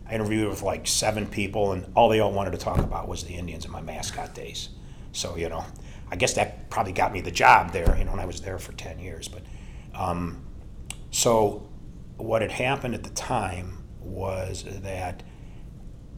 [0.07, 3.23] I interviewed with like seven people, and all they all wanted to talk about was
[3.23, 4.69] the Indians and my mascot days.
[5.11, 5.63] So you know,
[6.09, 7.95] I guess that probably got me the job there.
[7.97, 9.27] You know, and I was there for ten years.
[9.27, 9.43] But
[9.93, 10.43] um,
[11.11, 11.68] so
[12.19, 15.23] what had happened at the time was that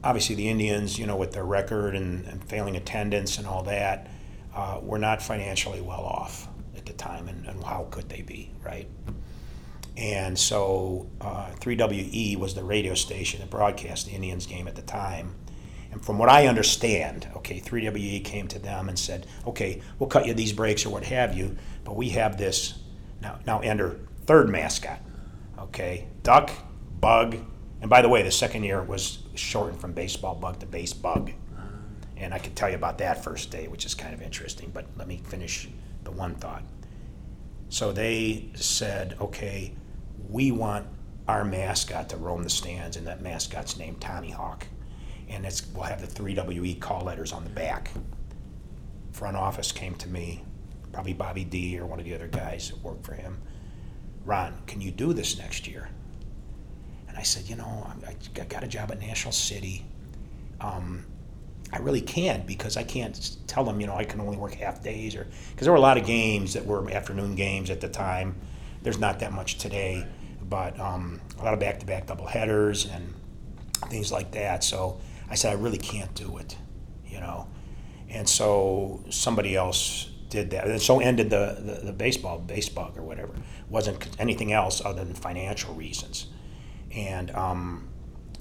[0.04, 4.10] obviously the Indians, you know, with their record and, and failing attendance and all that,
[4.56, 8.52] uh, were not financially well off at the time, and, and how could they be,
[8.64, 8.88] right?
[9.98, 14.82] And so uh, 3WE was the radio station that broadcast the Indians game at the
[14.82, 15.36] time.
[15.92, 20.26] And from what I understand, okay, 3WE came to them and said, okay, we'll cut
[20.26, 22.76] you these breaks or what have you, but we have this
[23.22, 25.00] now, now enter third mascot,
[25.64, 26.52] okay, duck,
[27.00, 27.38] bug,
[27.82, 31.32] and by the way, the second year was shortened from baseball bug to base bug.
[32.16, 34.86] And I could tell you about that first day, which is kind of interesting, but
[34.96, 35.68] let me finish
[36.04, 36.62] the one thought.
[37.70, 39.74] So they said, okay,
[40.30, 40.86] we want
[41.28, 44.68] our mascot to roam the stands, and that mascot's named Tommy Hawk.
[45.30, 47.90] And it's, we'll have the 3WE call letters on the back.
[49.14, 50.44] Front office came to me,
[50.92, 53.42] probably Bobby D or one of the other guys that worked for him.
[54.26, 55.90] Ron, can you do this next year?
[57.08, 59.86] And I said, you know, I, I got a job at National City.
[60.60, 61.06] Um,
[61.74, 64.84] I really can't because I can't tell them, you know, I can only work half
[64.84, 67.90] days or because there were a lot of games that were afternoon games at the
[67.90, 68.36] time
[68.84, 70.06] there's not that much today,
[70.50, 73.14] but um, a lot of back-to-back double headers and
[73.90, 74.64] things like that.
[74.64, 76.58] So I said, I really can't do it,
[77.06, 77.48] you know.
[78.10, 80.66] And so somebody else did that.
[80.66, 83.34] And so ended the, the, the baseball, baseball or whatever.
[83.34, 86.28] It wasn't anything else other than financial reasons.
[86.96, 87.90] And, um,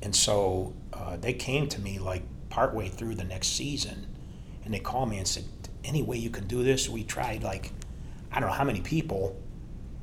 [0.02, 4.06] and so uh, they came to me like partway through the next season
[4.64, 5.44] and they called me and said,
[5.84, 6.88] any way you can do this?
[6.88, 7.72] We tried like,
[8.32, 9.40] I don't know how many people,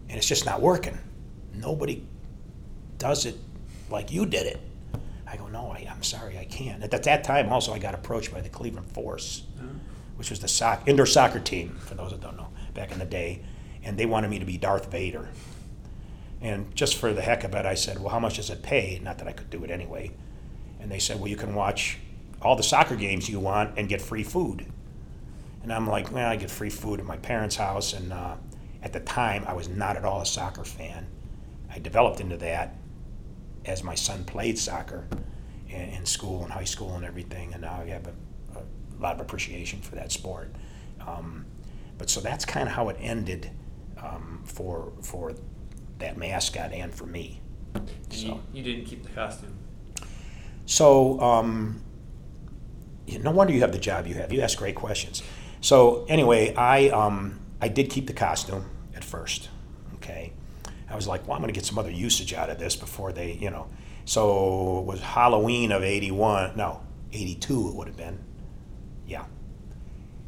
[0.10, 0.98] and it's just not working.
[1.54, 2.06] Nobody
[2.98, 3.38] does it
[3.90, 4.60] like you did it.
[5.30, 6.84] I go, no, I, I'm sorry, I can't.
[6.84, 9.44] At that time, also, I got approached by the Cleveland Force,
[10.18, 13.06] which was the soc- indoor soccer team, for those that don't know, back in the
[13.06, 13.42] day,
[13.84, 15.30] and they wanted me to be Darth Vader.
[16.42, 19.00] And just for the heck of it, I said, well, how much does it pay?
[19.02, 20.12] Not that I could do it anyway.
[20.80, 21.98] And they said, well, you can watch
[22.42, 24.66] all the soccer games you want and get free food.
[25.64, 27.94] And I'm like, well, I get free food at my parents' house.
[27.94, 28.36] And uh,
[28.84, 31.08] at the time, I was not at all a soccer fan.
[31.72, 32.76] I developed into that
[33.66, 35.08] as my son played soccer
[35.68, 37.54] in, in school and high school and everything.
[37.54, 38.14] And now I have a,
[38.98, 40.54] a lot of appreciation for that sport.
[41.06, 41.46] Um,
[41.98, 43.52] but so that's kind of how it ended
[44.02, 45.34] um, for for
[46.00, 47.42] that mascot and for me.
[47.74, 49.58] And you, you didn't keep the costume.
[50.66, 51.82] So, um,
[53.06, 54.34] yeah, no wonder you have the job you have.
[54.34, 55.24] You ask great questions.
[55.62, 59.50] So, anyway, I um, I did keep the costume at first.
[59.96, 60.34] Okay,
[60.90, 63.12] I was like, well, I'm going to get some other usage out of this before
[63.12, 63.68] they, you know.
[64.06, 66.58] So it was Halloween of '81.
[66.58, 66.82] No,
[67.14, 68.20] '82 it would have been.
[69.08, 69.26] Yeah,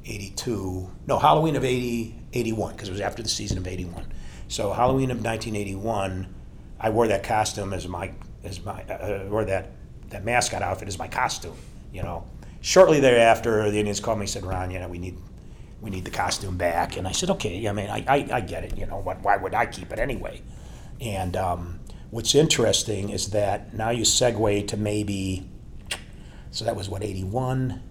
[0.06, 0.90] '82.
[1.08, 4.06] No, Halloween of 80, 81 because it was after the season of '81.
[4.48, 6.34] So Halloween of 1981,
[6.80, 8.12] I wore that costume as my
[8.44, 9.72] as my uh, wore that
[10.10, 11.56] that mascot outfit as my costume.
[11.94, 12.26] You know,
[12.62, 15.18] shortly thereafter, the Indians called me and said, "Ron, you know, we need
[15.82, 18.64] we need the costume back." And I said, "Okay, I mean, I I, I get
[18.64, 18.78] it.
[18.78, 20.42] You know, what, why would I keep it anyway?"
[21.02, 21.80] And um,
[22.12, 25.50] what's interesting is that now you segue to maybe
[26.52, 27.82] so that was what 81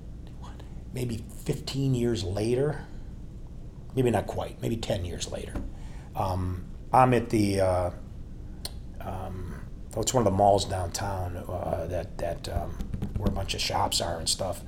[0.93, 2.85] maybe 15 years later
[3.95, 5.55] maybe not quite maybe 10 years later.
[6.15, 7.91] Um, i'm at the uh,
[9.01, 9.55] um,
[9.97, 12.77] oh, it's one of the malls downtown uh, that that um,
[13.17, 14.63] where a bunch of shops are and stuff.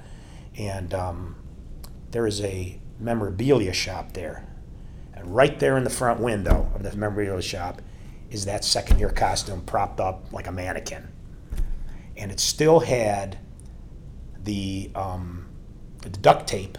[0.56, 1.36] And um,
[2.10, 4.46] there is a memorabilia shop there.
[5.14, 7.80] And right there in the front window of the memorabilia shop
[8.30, 11.08] is that second year costume propped up like a mannequin.
[12.16, 13.38] And it still had
[14.42, 15.46] the, um,
[16.02, 16.78] the duct tape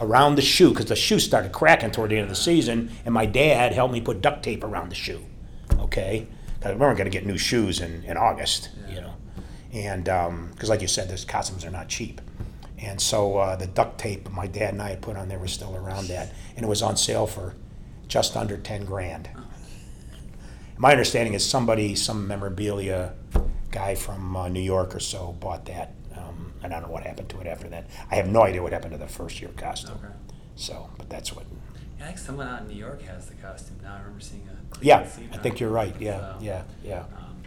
[0.00, 3.14] around the shoe because the shoe started cracking toward the end of the season, and
[3.14, 5.24] my dad helped me put duct tape around the shoe.
[5.78, 6.26] Okay,
[6.64, 9.14] we weren't going to get new shoes in, in August, you know,
[9.72, 10.04] and
[10.52, 12.20] because like you said, those costumes are not cheap.
[12.78, 15.52] And so uh, the duct tape my dad and I had put on there was
[15.52, 17.54] still around that, and it was on sale for
[18.08, 19.28] just under ten grand.
[20.76, 23.14] My understanding is somebody, some memorabilia
[23.70, 26.03] guy from uh, New York or so, bought that, um,
[26.64, 27.86] I don't know what happened to it after that.
[28.10, 29.98] I have no idea what happened to the first year costume.
[30.02, 30.14] Okay.
[30.56, 31.44] So, but that's what.
[32.00, 33.94] I think someone out in New York has the costume now.
[33.94, 35.94] I remember seeing a Cleveland Yeah, I think you're right.
[36.00, 37.04] Yeah, So, yeah, yeah.
[37.16, 37.42] Um,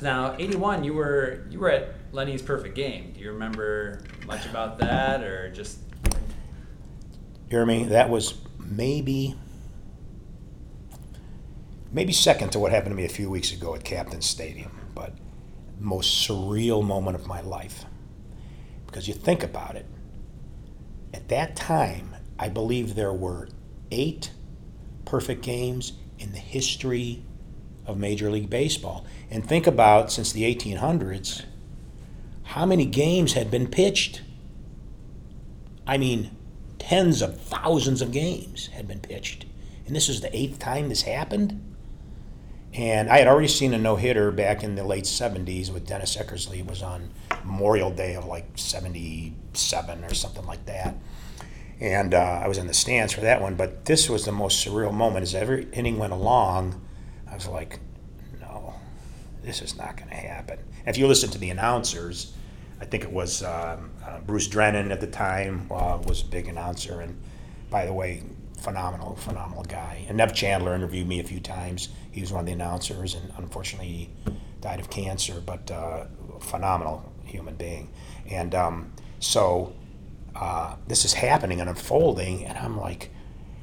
[0.00, 3.12] now, '81, you were you were at Lenny's Perfect Game.
[3.12, 5.78] Do you remember much about that, or just
[7.50, 7.84] me?
[7.84, 9.36] That was maybe
[11.92, 15.12] maybe second to what happened to me a few weeks ago at Captain Stadium, but
[15.78, 17.84] most surreal moment of my life.
[18.94, 19.86] Because you think about it,
[21.12, 23.48] at that time, I believe there were
[23.90, 24.30] eight
[25.04, 27.24] perfect games in the history
[27.86, 29.04] of Major League Baseball.
[29.32, 31.42] And think about since the 1800s,
[32.44, 34.22] how many games had been pitched?
[35.88, 36.30] I mean,
[36.78, 39.44] tens of thousands of games had been pitched.
[39.88, 41.74] And this is the eighth time this happened?
[42.72, 46.16] And I had already seen a no hitter back in the late 70s with Dennis
[46.16, 46.64] Eckersley.
[46.64, 47.10] Was on
[47.44, 50.96] Memorial Day of like 77 or something like that.
[51.80, 53.56] And uh, I was in the stands for that one.
[53.56, 55.22] But this was the most surreal moment.
[55.22, 56.80] As every inning went along,
[57.30, 57.80] I was like,
[58.40, 58.74] no,
[59.42, 60.58] this is not going to happen.
[60.86, 62.32] If you listen to the announcers,
[62.80, 66.48] I think it was um, uh, Bruce Drennan at the time uh, was a big
[66.48, 67.00] announcer.
[67.00, 67.20] And
[67.70, 68.22] by the way,
[68.58, 70.04] phenomenal, phenomenal guy.
[70.08, 71.88] And Nev Chandler interviewed me a few times.
[72.12, 74.10] He was one of the announcers, and unfortunately,
[74.60, 75.42] died of cancer.
[75.44, 76.06] But uh,
[76.40, 77.90] phenomenal human being.
[78.30, 79.74] And um, so
[80.34, 83.10] uh, this is happening and unfolding, and I'm like,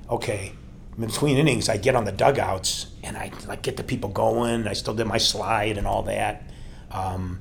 [0.09, 0.53] okay.
[0.97, 4.67] In between innings, I get on the dugouts and I like get the people going.
[4.67, 6.43] I still did my slide and all that.
[6.91, 7.39] Um,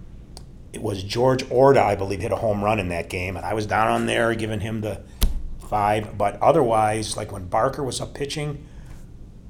[0.73, 3.55] it was George Orta, I believe, hit a home run in that game, and I
[3.55, 5.03] was down on there giving him the
[5.69, 6.17] five.
[6.17, 8.67] But otherwise, like when Barker was up pitching,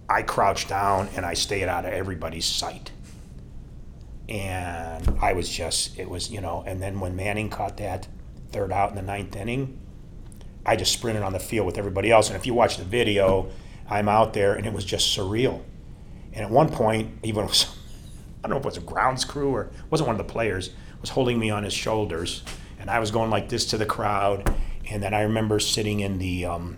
[0.08, 2.90] I crouched down and I stayed out of everybody's sight.
[4.30, 8.06] And I was just, it was, you know, and then when Manning caught that
[8.52, 9.78] third out in the ninth inning,
[10.64, 12.28] I just sprinted on the field with everybody else.
[12.28, 13.50] And if you watch the video,
[13.88, 15.62] I'm out there and it was just surreal.
[16.32, 17.76] And at one point, even was,
[18.44, 20.70] I don't know if it was a grounds crew or wasn't one of the players,
[21.00, 22.44] was holding me on his shoulders.
[22.78, 24.54] And I was going like this to the crowd.
[24.88, 26.76] And then I remember sitting in the, um,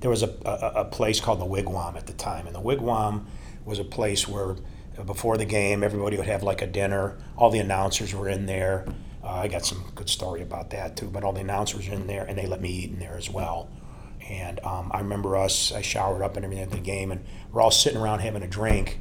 [0.00, 2.46] there was a, a, a place called the Wigwam at the time.
[2.46, 3.26] And the Wigwam
[3.66, 4.56] was a place where
[5.04, 7.18] before the game, everybody would have like a dinner.
[7.36, 8.86] All the announcers were in there.
[9.22, 11.08] Uh, I got some good story about that too.
[11.08, 13.28] But all the announcers were in there, and they let me eat in there as
[13.28, 13.68] well.
[14.28, 15.72] And um, I remember us.
[15.72, 18.48] I showered up and everything at the game, and we're all sitting around having a
[18.48, 19.00] drink.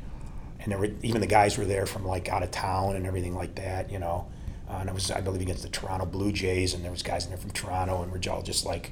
[0.60, 3.36] And there were even the guys were there from like out of town and everything
[3.36, 4.28] like that, you know.
[4.70, 7.26] Uh, and it was, I believe, against the Toronto Blue Jays, and there was guys
[7.26, 8.91] in there from Toronto, and we're all just like,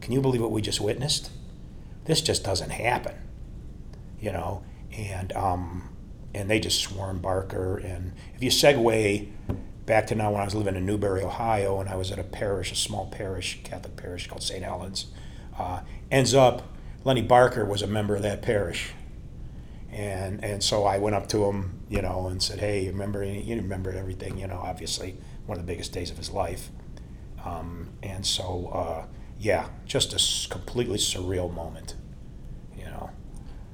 [0.00, 1.30] "Can you believe what we just witnessed?
[2.06, 3.14] This just doesn't happen,"
[4.20, 4.64] you know.
[4.96, 5.91] And um,
[6.34, 7.76] and they just swarmed Barker.
[7.78, 9.28] And if you segue
[9.86, 12.24] back to now when I was living in Newbury, Ohio, and I was at a
[12.24, 14.64] parish, a small parish, Catholic parish called St.
[14.64, 15.06] Helens,
[15.58, 15.80] uh,
[16.10, 16.62] ends up
[17.04, 18.92] Lenny Barker was a member of that parish.
[19.90, 23.22] And, and so I went up to him, you know, and said, "Hey, you remember?
[23.22, 24.58] You remembered everything, you know.
[24.62, 26.70] Obviously, one of the biggest days of his life."
[27.44, 29.04] Um, and so, uh,
[29.38, 31.96] yeah, just a completely surreal moment.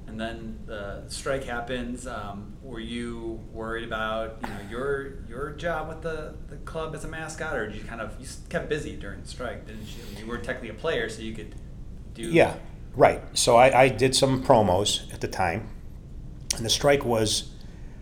[0.09, 2.07] And then the strike happens.
[2.07, 7.05] Um, were you worried about you know your your job with the, the club as
[7.05, 9.67] a mascot, or did you kind of you kept busy during the strike?
[9.67, 10.21] Didn't you?
[10.21, 11.55] You were technically a player, so you could
[12.15, 12.23] do.
[12.23, 12.55] Yeah,
[12.95, 13.21] right.
[13.35, 15.69] So I, I did some promos at the time,
[16.57, 17.51] and the strike was,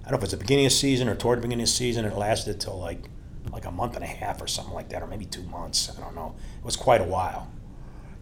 [0.04, 2.04] I don't know if it's the beginning of season or toward the beginning of season.
[2.04, 3.08] It lasted till like
[3.52, 5.90] like a month and a half or something like that, or maybe two months.
[5.96, 6.36] I don't know.
[6.58, 7.50] It was quite a while,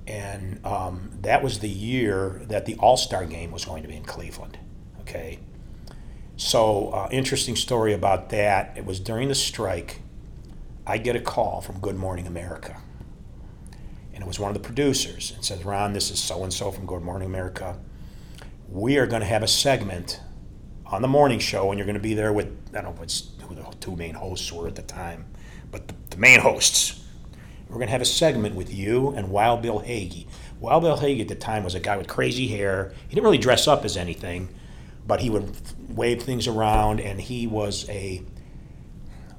[0.06, 3.96] and um, that was the year that the All Star game was going to be
[3.96, 4.58] in Cleveland.
[5.00, 5.38] Okay.
[6.36, 8.74] So uh, interesting story about that.
[8.76, 10.00] It was during the strike.
[10.86, 12.80] I get a call from Good Morning America
[14.14, 16.70] and it was one of the producers and says, Ron, this is so and so
[16.70, 17.76] from Good Morning America.
[18.68, 20.20] We are going to have a segment
[20.86, 23.54] on the morning show, and you're going to be there with, I don't know who
[23.56, 25.26] the two main hosts were at the time,
[25.72, 27.03] but the, the main hosts.
[27.74, 30.28] We're going to have a segment with you and Wild Bill Hagy.
[30.60, 32.94] Wild Bill Hagy at the time was a guy with crazy hair.
[33.08, 34.48] He didn't really dress up as anything,
[35.04, 35.56] but he would
[35.88, 38.22] wave things around, and he was a,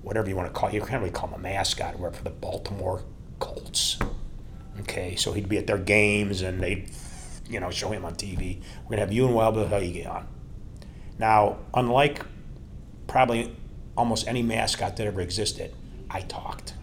[0.02, 2.26] whatever you want to call it, you can't really call him a mascot, or for
[2.26, 3.06] the Baltimore
[3.40, 4.00] Colts.
[4.82, 6.92] Okay, so he'd be at their games and they'd,
[7.50, 8.62] you know, show him on TV.
[8.84, 10.28] We're gonna have you and Wild Bill Hagy on.
[11.18, 12.26] Now, unlike
[13.08, 13.56] probably
[13.96, 15.74] almost any mascot that ever existed,
[16.10, 16.74] I talked.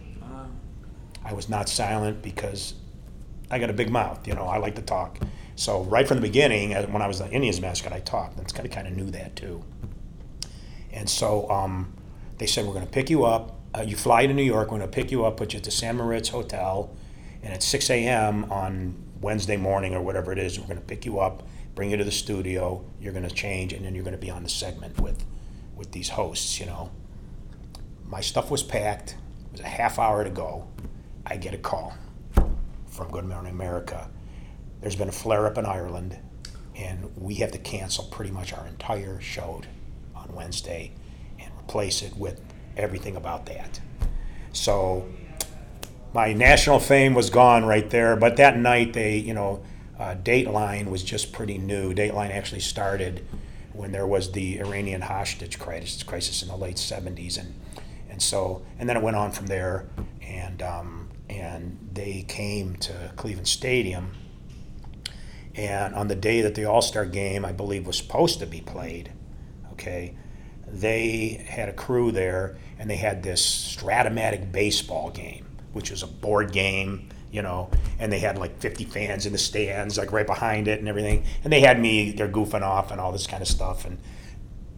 [1.25, 2.73] I was not silent because
[3.49, 4.27] I got a big mouth.
[4.27, 5.19] You know, I like to talk.
[5.55, 8.37] So right from the beginning, uh, when I was the Indians mascot, I talked.
[8.37, 9.63] And kind of kind of knew that too.
[10.91, 11.93] And so um,
[12.37, 13.59] they said we're going to pick you up.
[13.75, 14.71] Uh, you fly to New York.
[14.71, 16.95] We're going to pick you up, put you at the San Moritz Hotel,
[17.41, 18.51] and at 6 a.m.
[18.51, 21.43] on Wednesday morning or whatever it is, we're going to pick you up,
[21.73, 22.83] bring you to the studio.
[22.99, 25.25] You're going to change, and then you're going to be on the segment with
[25.75, 26.59] with these hosts.
[26.59, 26.91] You know,
[28.05, 29.15] my stuff was packed.
[29.45, 30.67] It was a half hour to go.
[31.25, 31.93] I get a call
[32.87, 34.09] from Good Morning America.
[34.81, 36.17] There's been a flare up in Ireland,
[36.75, 39.61] and we have to cancel pretty much our entire show
[40.15, 40.91] on Wednesday
[41.39, 42.41] and replace it with
[42.75, 43.79] everything about that.
[44.51, 45.07] So
[46.13, 48.15] my national fame was gone right there.
[48.17, 49.63] But that night, they, you know,
[49.97, 51.93] uh, Dateline was just pretty new.
[51.93, 53.25] Dateline actually started
[53.71, 57.53] when there was the Iranian hostage crisis, crisis in the late 70s, and
[58.09, 59.87] and so and then it went on from there,
[60.21, 61.02] and um,
[61.35, 64.11] and they came to Cleveland Stadium.
[65.55, 68.61] And on the day that the All Star game, I believe, was supposed to be
[68.61, 69.11] played,
[69.73, 70.15] okay,
[70.67, 76.07] they had a crew there, and they had this Strat-O-Matic baseball game, which was a
[76.07, 77.69] board game, you know,
[77.99, 81.25] and they had like 50 fans in the stands, like right behind it and everything.
[81.43, 83.99] And they had me, they're goofing off and all this kind of stuff, and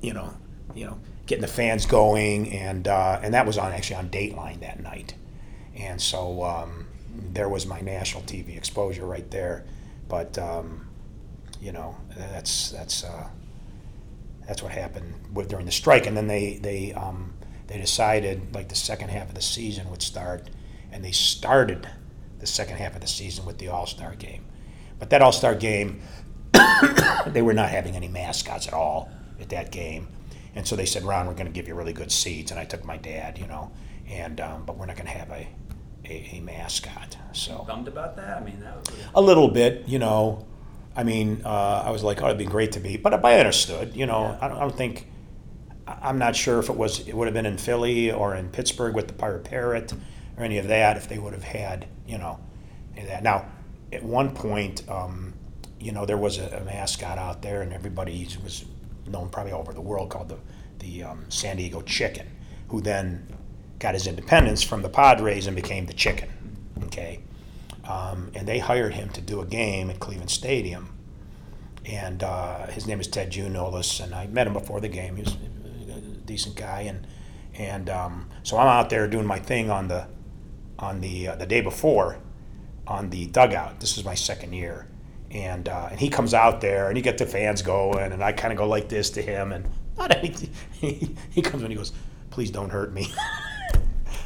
[0.02, 0.34] you know,
[0.74, 4.60] you know, getting the fans going, and uh, and that was on actually on Dateline
[4.62, 5.16] that night,
[5.76, 6.88] and so um,
[7.34, 9.66] there was my national TV exposure right there.
[10.08, 10.88] But um,
[11.62, 13.28] you know, that's that's uh,
[14.48, 17.34] that's what happened with, during the strike, and then they they um,
[17.68, 20.50] they decided like the second half of the season would start,
[20.92, 21.90] and they started
[22.40, 24.46] the second half of the season with the All Star game.
[25.00, 26.02] But that All Star game,
[27.28, 29.10] they were not having any mascots at all
[29.40, 30.08] at that game,
[30.54, 32.66] and so they said, "Ron, we're going to give you really good seats." And I
[32.66, 33.72] took my dad, you know,
[34.08, 35.48] and um, but we're not going to have a,
[36.06, 37.18] a a mascot.
[37.34, 38.38] So bummed about that.
[38.38, 38.96] I mean, that was.
[39.14, 40.46] a little bit, you know.
[40.96, 43.96] I mean, uh, I was like, oh, it'd be great to be, but, I understood.
[43.96, 44.38] You know, Yeah.
[44.42, 45.08] I, don't, I don't think.
[45.88, 48.96] I'm not sure if it was it would have been in Philly or in Pittsburgh
[48.96, 49.94] with the Pirate Parrot
[50.36, 52.40] or any of that if they would have had you know
[52.94, 53.24] any of that.
[53.24, 53.46] Now,
[53.92, 55.34] at one point, um,
[55.80, 58.66] you know, there was a, a mascot out there, and everybody was
[59.08, 60.38] known probably all over the world called the
[60.80, 62.28] the um, San Diego Chicken,
[62.70, 63.28] who then
[63.86, 66.30] got his independence from the Padres and became the Chicken.
[66.86, 67.20] Okay,
[67.88, 70.96] um, and they hired him to do a game at Cleveland Stadium
[71.86, 75.16] and uh, his name is Ted Giannoulas, and I met him before the game.
[75.16, 75.36] He was
[75.90, 77.06] a decent guy, and
[77.54, 80.08] and um, so I'm out there doing my thing on the
[80.80, 82.18] on the uh, the day before
[82.88, 83.80] on the dugout.
[83.80, 84.88] This is my second year,
[85.30, 88.32] and uh, and he comes out there, and you get the fans going, and I
[88.32, 90.52] kind of go like this to him, and not anything.
[90.74, 91.94] He, he comes and he goes,
[92.32, 93.08] "Please don't hurt me."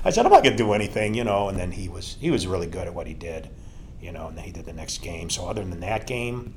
[0.04, 1.50] I said, "I'm not gonna do anything," you know.
[1.50, 3.50] And then he was he was really good at what he did,
[4.02, 4.28] you know.
[4.28, 5.30] And then he did the next game.
[5.30, 6.56] So other than that game,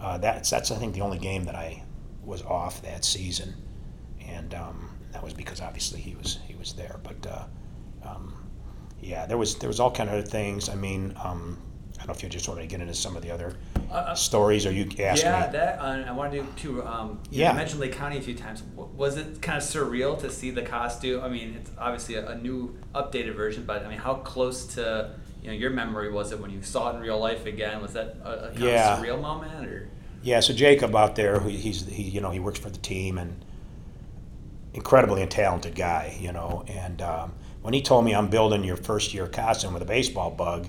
[0.00, 1.82] uh, that's that's I think the only game that I
[2.24, 3.54] was off that season,
[4.26, 6.98] and um, that was because obviously he was he was there.
[7.02, 7.44] But uh,
[8.08, 8.34] um,
[9.00, 10.68] yeah, there was there was all kind of other things.
[10.68, 11.58] I mean, um,
[12.10, 13.56] know if you just want to get into some of the other
[14.14, 15.52] stories, or you ask yeah, me.
[15.52, 16.82] that uh, I wanted to too.
[16.86, 17.52] Um, you Yeah.
[17.52, 18.62] mentioned Lake County a few times.
[18.74, 21.22] Was it kind of surreal to see the costume?
[21.22, 25.10] I mean, it's obviously a, a new, updated version, but I mean, how close to
[25.42, 27.80] you know your memory was it when you saw it in real life again?
[27.80, 28.98] Was that a, a kind Yeah.
[28.98, 29.88] of surreal moment, or
[30.22, 33.44] Yeah, so Jacob out there, he's he you know he works for the team and
[34.74, 36.64] incredibly talented guy, you know.
[36.68, 37.32] And um,
[37.62, 40.68] when he told me I'm building your first year costume with a baseball bug,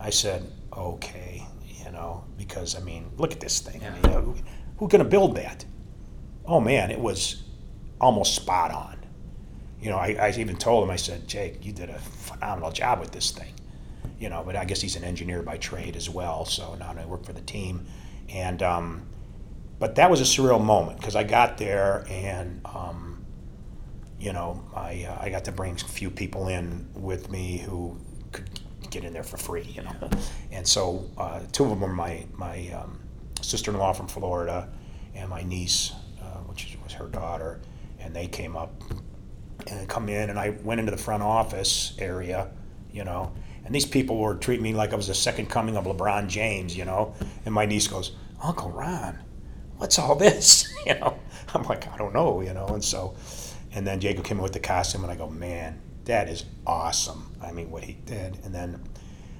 [0.00, 1.44] I said okay,
[1.84, 3.82] you know, because I mean look at this thing.
[3.84, 4.20] I mean, Yeah.
[4.20, 4.34] who,
[4.78, 5.64] who gonna build that?
[6.46, 7.42] Oh man, it was
[8.00, 8.96] almost spot on.
[9.80, 13.00] You know, I, I even told him I said Jake, you did a phenomenal job
[13.00, 13.52] with this thing.
[14.18, 17.06] You know, but I guess he's an engineer by trade as well, so now I
[17.06, 17.86] work for the team,
[18.28, 19.02] and um,
[19.78, 23.24] but that was a surreal moment because I got there and um,
[24.18, 27.96] you know I uh, I got to bring a few people in with me who
[28.90, 30.10] get in there for free, you know,
[30.52, 33.00] and so uh, two of them were my my um,
[33.40, 34.68] sister-in-law from Florida
[35.14, 37.60] and my niece, uh, which was her daughter,
[37.98, 38.82] and they came up
[39.68, 42.50] and come in and I went into the front office area,
[42.92, 43.32] you know,
[43.64, 46.76] and these people were treating me like I was the second coming of LeBron James,
[46.76, 47.14] you know,
[47.44, 48.12] and my niece goes,
[48.42, 49.18] Uncle Ron,
[49.76, 50.66] what's all this?
[50.86, 51.20] You know,
[51.52, 53.14] I'm like, I don't know, you know, and so,
[53.72, 55.78] and then Jacob came in with the costume and I go, man,
[56.10, 57.34] that is awesome.
[57.40, 58.38] I mean, what he did.
[58.44, 58.82] And then,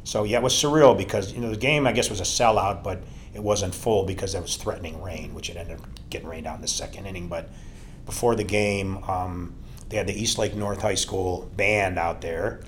[0.05, 2.83] so yeah, it was surreal because, you know, the game, I guess, was a sellout,
[2.83, 3.03] but
[3.35, 6.57] it wasn't full because there was threatening rain, which it ended up getting rained out
[6.57, 7.29] in the second inning.
[7.29, 7.49] But
[8.07, 9.55] before the game, um,
[9.89, 12.61] they had the Eastlake North High School band out there.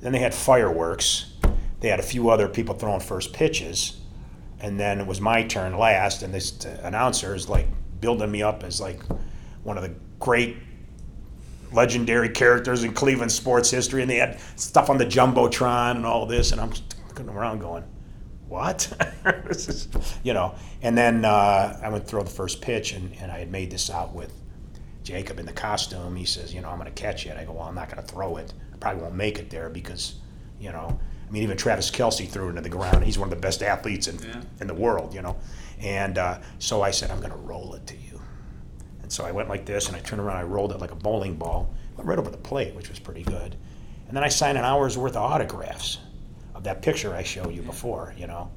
[0.00, 1.32] Then they had fireworks.
[1.80, 3.98] They had a few other people throwing first pitches.
[4.60, 7.68] And then it was my turn last, and this announcer is like
[8.00, 9.00] building me up as like
[9.62, 10.56] one of the great
[11.76, 14.02] legendary characters in Cleveland sports history.
[14.02, 16.52] And they had stuff on the Jumbotron and all this.
[16.52, 17.84] And I'm just looking around going,
[18.48, 18.92] what?
[19.46, 19.88] is,
[20.22, 20.54] you know.
[20.82, 23.90] And then uh, I went throw the first pitch, and, and I had made this
[23.90, 24.32] out with
[25.02, 26.16] Jacob in the costume.
[26.16, 27.36] He says, you know, I'm going to catch it.
[27.36, 28.52] I go, well, I'm not going to throw it.
[28.72, 30.16] I probably won't make it there because,
[30.60, 30.98] you know,
[31.28, 33.04] I mean, even Travis Kelce threw it into the ground.
[33.04, 34.42] He's one of the best athletes in, Yeah.
[34.60, 35.36] in the world, you know.
[35.80, 38.15] And uh, so I said, I'm going to roll it to you.
[39.06, 40.96] And so I went like this, and I turned around, I rolled it like a
[40.96, 43.54] bowling ball, went right over the plate, which was pretty good.
[44.08, 45.98] And then I signed an hour's worth of autographs
[46.56, 48.50] of that picture I showed you before, you know.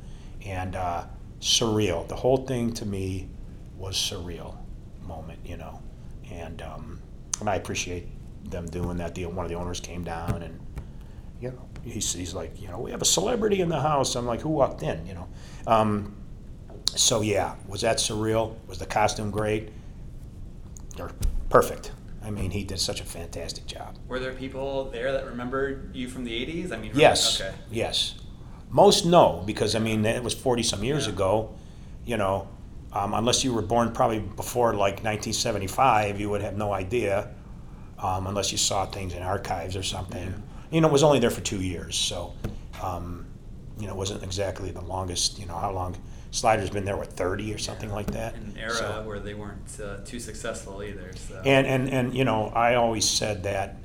[0.44, 1.04] And uh,
[1.40, 2.08] surreal.
[2.08, 3.30] The whole thing to me
[3.78, 4.58] was surreal
[5.04, 5.84] moment, you know.
[6.32, 7.00] And um,
[7.40, 8.08] and I appreciate
[8.50, 9.14] them doing that.
[9.14, 10.60] The one of the owners came down and
[11.40, 14.16] you know he's, he's like you know we have a celebrity in the house.
[14.16, 15.28] I'm like who walked in, you know.
[15.68, 16.16] Um,
[16.88, 18.56] so yeah, was that surreal?
[18.66, 19.70] Was the costume great?
[21.00, 21.12] Or
[21.50, 21.92] perfect.
[22.24, 23.98] I mean, he did such a fantastic job.
[24.08, 26.72] were there people there that remembered you from the '80s?
[26.72, 27.40] I mean, Yes.
[27.42, 27.54] Okay.
[27.72, 28.16] Yes.
[28.70, 31.14] Most no, because I mean it was forty some years Yeah.
[31.14, 31.56] ago.
[32.06, 32.48] You know,
[32.94, 37.30] um, unless you were born probably before like 1975, you would have no idea,
[38.00, 40.44] um, unless you saw things in archives or something.
[40.72, 42.34] You know, it was only there for two years, so
[42.82, 43.26] um,
[43.80, 45.40] you know, it wasn't exactly the longest.
[45.40, 45.96] You know, how long
[46.32, 46.98] Slider's been there?
[46.98, 48.36] with 30 or something like that?
[48.36, 51.12] An era So- where they weren't uh, too successful either.
[51.16, 51.42] So.
[51.46, 53.78] and, and, and you know, I always said that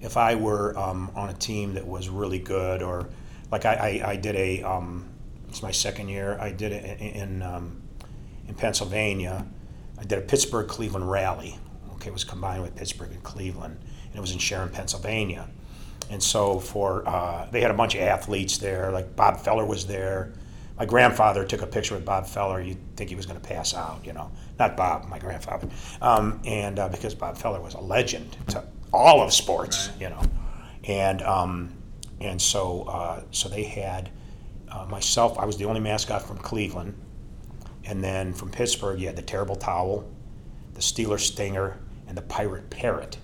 [0.00, 3.08] if I were um, on a team that was really good, or
[3.50, 5.08] like I, I, I did a, um,
[5.48, 7.82] it's my second year, I did it in, in, um,
[8.48, 9.46] in Pennsylvania.
[9.98, 11.58] I did a Pittsburgh Cleveland rally.
[11.94, 15.48] Okay, it was combined with Pittsburgh and Cleveland, and it was in Sharon, Pennsylvania.
[16.10, 19.86] And so for uh, they had a bunch of athletes there, like Bob Feller was
[19.86, 20.32] there,
[20.78, 22.60] my grandfather took a picture with Bob Feller.
[22.60, 24.30] You'd think he was going to pass out, you know.
[24.58, 25.68] Not Bob, my grandfather.
[26.02, 30.00] Um, and uh, because Bob Feller was a legend to all of sports, Right.
[30.00, 30.22] you know.
[30.84, 31.72] And um,
[32.20, 34.10] and so uh, so they had
[34.70, 35.38] uh, myself.
[35.38, 36.94] I was the only mascot from Cleveland,
[37.84, 40.10] and then from Pittsburgh, you had the terrible towel,
[40.74, 43.16] the Steeler stinger, and the pirate parrot.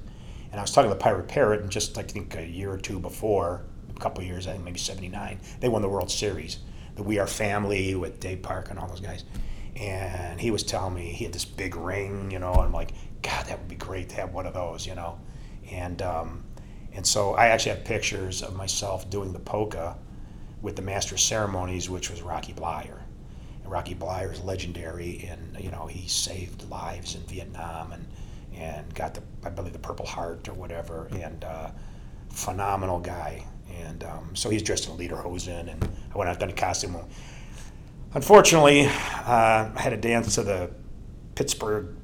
[0.52, 2.78] And I was talking to the pirate parrot, and just I think a year or
[2.78, 3.62] two before,
[3.94, 6.58] a couple of years, I think maybe '79, they won the World Series.
[7.00, 9.24] The We Are Family with Dave Park and all those guys.
[9.74, 12.92] And he was telling me he had this big ring, you know, and I'm like,
[13.22, 15.18] God, that would be great to have one of those, you know.
[15.70, 16.44] And um,
[16.92, 19.96] and so I actually have pictures of myself doing the polka
[20.60, 22.98] with the master of ceremonies, which was Rocky Bleier.
[23.62, 28.06] And Rocky Bleier is legendary, and you know he saved lives in Vietnam and
[28.54, 31.70] and got the I believe the Purple Heart or whatever, and uh,
[32.28, 33.46] phenomenal guy.
[33.80, 36.96] And um, so he's dressed in lederhosen, and I went out done a costume.
[38.14, 40.70] Unfortunately, uh, I had to dance to the
[41.34, 41.94] Pittsburgh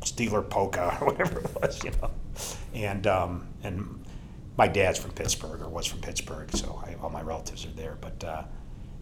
[0.00, 2.10] Steeler polka or whatever it was, you know.
[2.74, 4.04] And um, and
[4.56, 7.96] my dad's from Pittsburgh or was from Pittsburgh, so I, all my relatives are there.
[8.00, 8.42] But uh,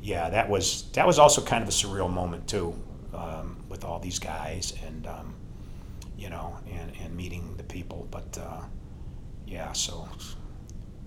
[0.01, 2.75] yeah, that was that was also kind of a surreal moment too,
[3.13, 5.35] um, with all these guys and um,
[6.17, 8.09] you know and, and meeting the people.
[8.11, 8.63] But uh,
[9.47, 10.09] yeah, so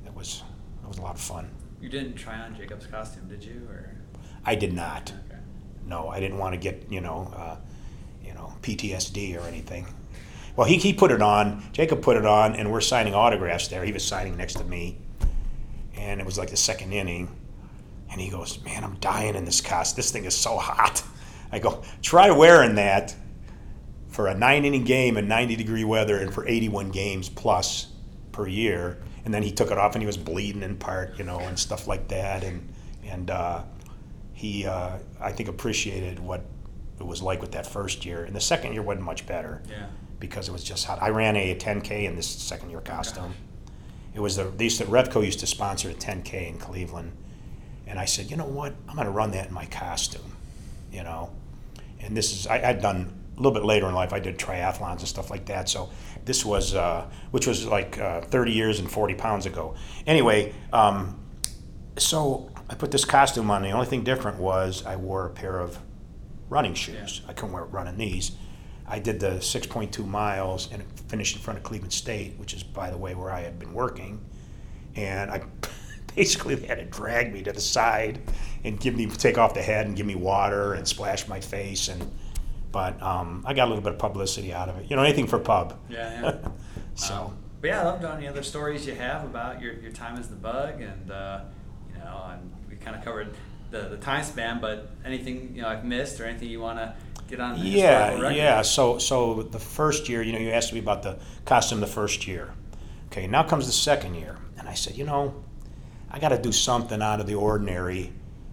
[0.05, 0.43] it was
[0.88, 1.49] it was a lot of fun.
[1.81, 3.67] You didn't try on Jacob's costume, did you?
[3.69, 3.91] Or
[4.45, 5.11] I did not.
[5.27, 5.41] okay.
[5.85, 7.57] No, I didn't want to get you know, uh,
[8.25, 9.85] you know, PTSD or anything.
[10.55, 11.61] Well, he, he put it on.
[11.73, 13.83] Jacob put it on, and we're signing autographs there.
[13.83, 14.97] He was signing next to me,
[15.95, 17.29] and it was like the second inning.
[18.09, 19.97] And he goes, "Man, I'm dying in this costume.
[19.97, 21.03] This thing is so hot."
[21.51, 23.13] I go, "Try wearing that
[24.07, 27.88] for a nine inning game in 90 degree weather and for 81 games plus
[28.31, 31.25] per year." And then he took it off, and he was bleeding in part, you
[31.25, 32.45] know, and stuff like that.
[32.45, 32.71] And
[33.05, 33.63] and uh,
[34.32, 36.45] he, uh, I think, appreciated what
[36.97, 38.23] it was like with that first year.
[38.23, 39.88] And the second year wasn't much better Yeah.
[40.21, 41.01] because it was just hot.
[41.01, 43.34] I ran a 10K in this second year costume.
[44.15, 47.11] It was the they used to, Revco used to sponsor a 10K in Cleveland,
[47.86, 50.38] and I said, you know what, I'm going to run that in my costume,
[50.89, 51.32] you know.
[51.99, 54.13] And this is I, I'd done a little bit later in life.
[54.13, 55.67] I did triathlons and stuff like that.
[55.67, 55.89] So
[56.28, 59.75] this was uh, which was like uh, 30 years and 40 pounds ago.
[60.05, 61.19] Anyway, um,
[61.97, 63.63] so I put this costume on.
[63.63, 65.80] The only thing different was I wore a pair of
[66.49, 67.21] running shoes.
[67.28, 68.34] I couldn't wear running these.
[68.88, 72.89] I did the 6.2 miles and finished in front of Cleveland State, which is, by
[72.89, 74.23] the way, where I had been working.
[74.95, 75.41] And I
[76.15, 78.19] basically they had to drag me to the side
[78.63, 81.89] and give me take off the head and give me water and splash my face.
[81.89, 82.11] And
[82.72, 84.89] but um, I got a little bit of publicity out of it.
[84.89, 85.80] You know, anything for pub.
[85.89, 86.49] Yeah, yeah.
[86.95, 90.18] So Um, but yeah, I love any other stories you have about your, your time
[90.18, 91.41] as the bug, and uh,
[91.93, 93.36] you know, and we kind of covered
[93.70, 94.59] the, the time span.
[94.59, 96.95] But anything you know I've missed, or anything you want to
[97.28, 97.57] get on?
[97.59, 98.63] Yeah, yeah.
[98.63, 102.28] So, so the first year, you know, you asked me about the costume the first
[102.28, 102.51] year.
[103.07, 105.43] Okay, now comes the second year, and I said, you know,
[106.09, 108.11] I got to do something out of the ordinary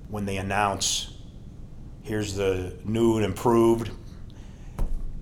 [0.08, 1.14] when they announce
[2.02, 3.90] here's the new and improved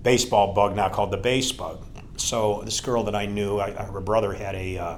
[0.03, 1.83] baseball bug now called the base bug.
[2.17, 4.97] So this girl that I knew, I, her brother had a uh,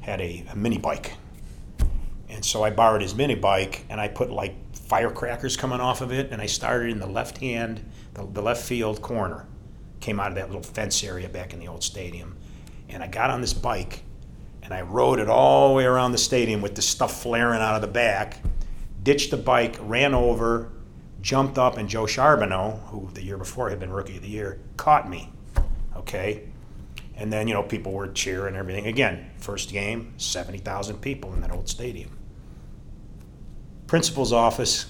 [0.00, 1.14] had a, a mini bike,
[2.28, 6.12] and so I borrowed his mini bike and I put like firecrackers coming off of
[6.12, 9.46] it and I started in the left hand, the, the left field corner.
[10.00, 12.36] Came out of that little fence area back in the old stadium.
[12.88, 14.02] And I got on this bike
[14.62, 17.74] and I rode it all the way around the stadium with the stuff flaring out
[17.74, 18.38] of the back,
[19.02, 20.70] ditched the bike, ran over,
[21.26, 24.60] jumped up, and Joe Charboneau, who the year before had been rookie of the year,
[24.76, 25.32] caught me.
[25.96, 26.44] Okay?
[27.16, 28.86] And then, you know, people were cheering and everything.
[28.86, 32.16] Again, first game, 70,000 people in that old stadium.
[33.88, 34.86] Principal's office,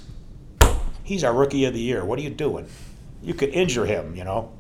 [1.05, 2.05] he's our rookie of the year.
[2.05, 2.69] What are you doing?
[3.23, 4.53] You could injure him, you know.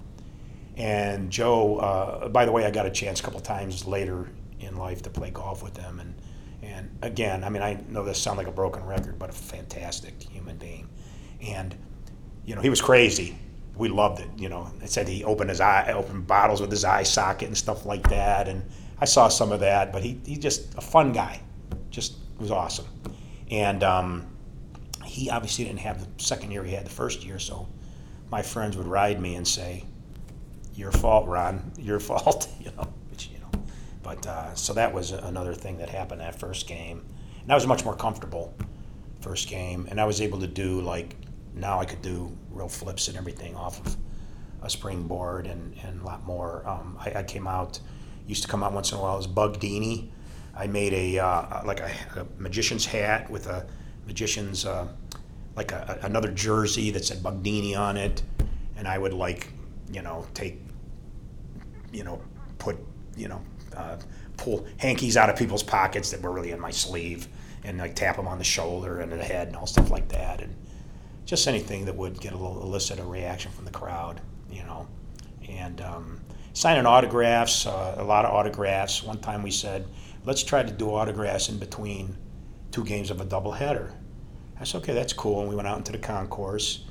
[0.78, 4.78] And Joe, uh, by the way, I got a chance a couple times later in
[4.78, 6.00] life to play golf with him.
[6.00, 6.14] And,
[6.62, 10.22] and again, I mean, I know this sounds like a broken record, but a fantastic
[10.22, 10.88] human being.
[11.42, 11.74] And,
[12.44, 13.38] you know, he was crazy.
[13.76, 14.28] We loved it.
[14.36, 17.56] You know, it said he opened his eye, opened bottles with his eye socket and
[17.56, 18.48] stuff like that.
[18.48, 18.62] And
[18.98, 21.40] I saw some of that, but he, he just a fun guy.
[21.90, 22.86] Just was awesome.
[23.50, 24.26] And um,
[25.04, 27.68] he obviously didn't have the second year he had the first year, so
[28.30, 29.84] my friends would ride me and say,
[30.74, 31.72] "Your fault, Ron.
[31.78, 32.88] Your fault." you know,
[33.30, 33.50] you know.
[34.02, 37.04] But uh, so that was another thing that happened that first game,
[37.42, 38.54] and I was much more comfortable
[39.20, 41.16] first game, and I was able to do like
[41.56, 43.96] now I could do real flips and everything off of
[44.62, 46.62] a springboard and, and a lot more.
[46.68, 47.80] Um, I, I came out,
[48.26, 50.10] used to come out once in a while as Bug Dini.
[50.54, 53.66] I made a uh, like a, a magician's hat with a
[54.06, 54.88] magician's uh,
[55.56, 58.22] like a, another jersey that said Bugdini on it,
[58.76, 59.48] and I would like,
[59.90, 60.60] you know, take,
[61.92, 62.20] you know,
[62.58, 62.76] put,
[63.16, 63.42] you know,
[63.74, 63.96] uh,
[64.36, 67.28] pull hankies out of people's pockets that were really in my sleeve,
[67.64, 70.42] and like tap them on the shoulder and the head and all stuff like that,
[70.42, 70.54] and
[71.26, 74.20] just anything that would get a little elicit a reaction from the crowd,
[74.50, 74.86] you know,
[75.48, 76.20] and um,
[76.54, 79.02] signing autographs, uh, a lot of autographs.
[79.02, 79.86] One time we said,
[80.24, 82.16] let's try to do autographs in between
[82.70, 83.92] two games of a doubleheader.
[84.58, 85.40] I said, okay, that's cool.
[85.40, 86.84] And we went out into the concourse,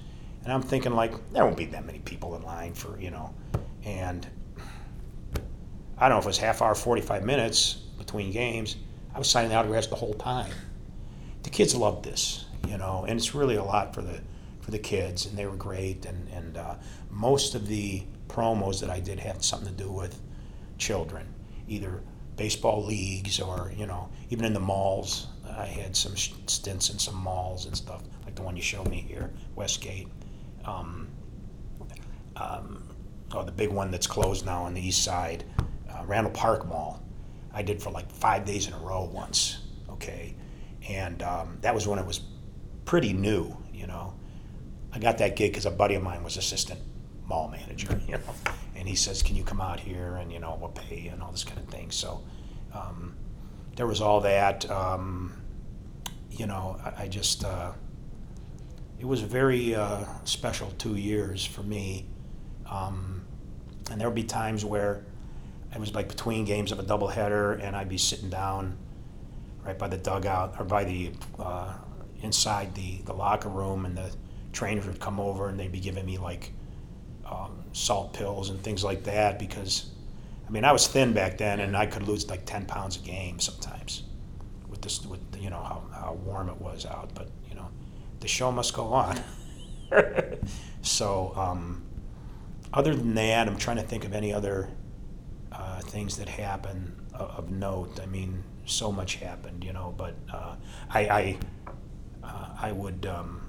[0.44, 3.34] and I'm thinking like there won't be that many people in line for you know,
[3.84, 4.28] and
[5.98, 8.76] I don't know if it was half hour, 45 minutes between games.
[9.14, 10.52] I was signing autographs the whole time.
[11.44, 14.20] The kids loved this, you know, and it's really a lot for the
[14.62, 16.06] for the kids, and they were great.
[16.06, 16.76] And and uh,
[17.10, 20.20] most of the promos that I did had something to do with
[20.78, 21.28] children,
[21.68, 22.02] either
[22.36, 25.28] baseball leagues or you know even in the malls.
[25.58, 28.98] I had some stints in some malls and stuff like the one you showed me
[28.98, 30.10] here, Westgate.
[30.66, 31.08] Um,
[32.36, 32.84] um,
[33.32, 35.46] oh, the big one that's closed now on the east side,
[35.90, 37.02] uh, Randall Park Mall.
[37.54, 39.60] I did for like five days in a row once.
[39.90, 40.36] Okay,
[40.90, 42.22] and um, that was when it was
[42.86, 43.58] pretty new.
[43.74, 44.14] You know,
[44.94, 46.80] I got that gig because a buddy of mine was assistant
[47.28, 48.00] mall manager.
[48.08, 48.34] You know,
[48.76, 51.22] and he says, "Can you come out here and you know we'll pay you and
[51.22, 52.24] all this kind of thing." So
[52.74, 53.16] um,
[53.76, 54.70] there was all that.
[54.70, 55.42] Um,
[56.30, 57.72] you know, I, I just uh,
[59.00, 62.06] it was a very uh, special two years for me,
[62.70, 63.26] um,
[63.92, 65.04] and there would be times where
[65.74, 68.78] it was like between games of a doubleheader, and I'd be sitting down
[69.64, 71.74] right by the dugout or by the uh,
[72.22, 74.12] inside the the locker room, and the
[74.56, 76.52] trainers would come over and they'd be giving me like
[77.30, 79.92] um, salt pills and things like that because,
[80.48, 83.00] I mean, I was thin back then and I could lose like 10 pounds a
[83.00, 84.04] game sometimes
[84.70, 87.12] with this, with you know how, how warm it was out.
[87.14, 87.68] But you know,
[88.20, 89.20] the show must go on.
[90.82, 91.84] so, um,
[92.74, 94.70] other than that, I'm trying to think of any other
[95.52, 98.00] uh, things that happen of, of, note.
[98.02, 99.94] I mean, so much happened, you know.
[99.98, 100.56] But uh,
[100.90, 101.38] I, I,
[102.26, 103.06] uh, I would.
[103.06, 103.42] Um,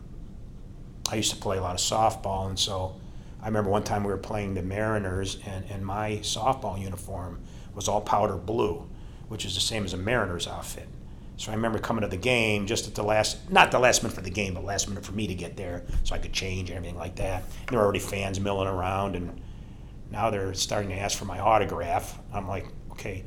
[1.08, 2.96] I used to play a lot of softball, and so
[3.40, 7.40] I remember one time we were playing the Mariners, and, and my softball uniform
[7.74, 8.88] was all powder blue,
[9.28, 10.88] which is the same as a Mariners outfit.
[11.36, 14.14] So I remember coming to the game just at the last, not the last minute
[14.16, 16.70] for the game, but last minute for me to get there so I could change
[16.70, 17.44] and everything like that.
[17.44, 19.40] And there were already fans milling around, and
[20.10, 22.18] now they're starting to ask for my autograph.
[22.32, 23.22] I'm like, okay,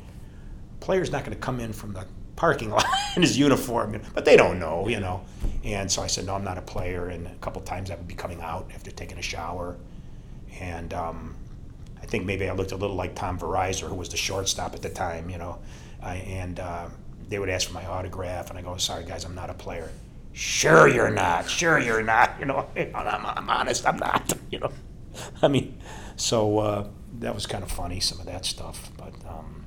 [0.79, 2.05] player's not going to come in from the
[2.39, 2.85] parking lot
[3.15, 5.21] in his uniform, but they don't know, you know.
[5.63, 7.09] And so I said, no, I'm not a player.
[7.09, 9.77] And a couple times I would be coming out after taking a shower
[10.59, 11.35] and um,
[12.01, 14.81] I think maybe I looked a little like Tom Veryzer, who was the shortstop at
[14.81, 15.59] the time, you know.
[16.01, 16.87] I, and uh,
[17.27, 19.89] they would ask for my autograph, and I go, "Sorry, guys, I'm not a player."
[20.33, 21.49] Sure, you're not.
[21.49, 22.35] Sure, you're not.
[22.39, 23.87] You know, I'm, I'm honest.
[23.87, 24.33] I'm not.
[24.51, 24.71] You know,
[25.43, 25.79] I mean,
[26.15, 26.87] so uh,
[27.19, 28.89] that was kind of funny, some of that stuff.
[28.97, 29.63] But um,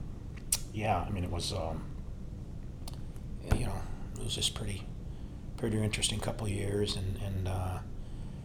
[0.74, 1.84] yeah, I mean, it was, um,
[3.58, 3.80] you know,
[4.16, 4.82] it was just pretty,
[5.56, 7.48] pretty interesting couple years, and and.
[7.48, 7.78] Uh,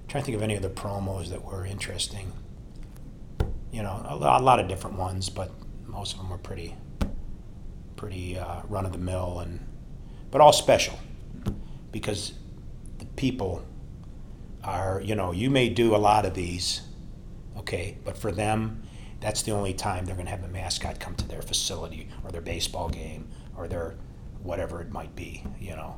[0.08, 2.32] trying to think of any other promos that were interesting.
[3.72, 5.52] You know, a, a lot of different ones, but
[5.86, 6.76] most of them were pretty,
[7.96, 9.60] pretty uh, run of the mill, and
[10.32, 10.98] but all special
[11.92, 12.34] because
[13.00, 13.66] the people
[14.64, 15.02] are.
[15.04, 16.82] You know, you may do a lot of these,
[17.58, 18.84] okay, but for them,
[19.20, 22.32] that's the only time they're going to have a mascot come to their facility or
[22.32, 23.28] their baseball game
[23.58, 23.96] or their
[24.48, 25.44] whatever it might be.
[25.60, 25.98] You know,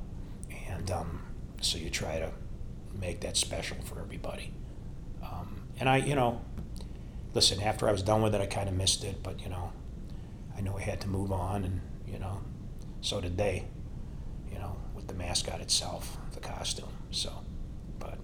[0.68, 1.22] and um,
[1.62, 2.32] so you try to
[3.00, 4.52] make that special for everybody.
[5.24, 6.41] Um, and I, you know,
[7.34, 9.72] listen, after I was done with it, I kind of missed it, but, you know,
[10.58, 12.41] I knew I had to move on, and, you know,
[13.02, 13.66] so did they,
[14.52, 16.91] you know, with the mascot itself, the costume.
[17.12, 17.32] So,
[18.00, 18.18] but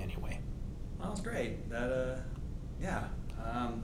[0.00, 0.38] anyway.
[0.98, 1.68] Well, that's great.
[1.70, 2.16] That, uh,
[2.80, 3.04] yeah.
[3.44, 3.82] Um,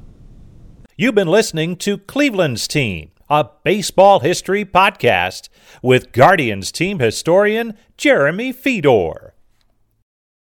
[0.97, 5.49] You've been listening to Cleveland's Team, a baseball history podcast
[5.83, 9.30] with Guardians team historian Jeremy Feador.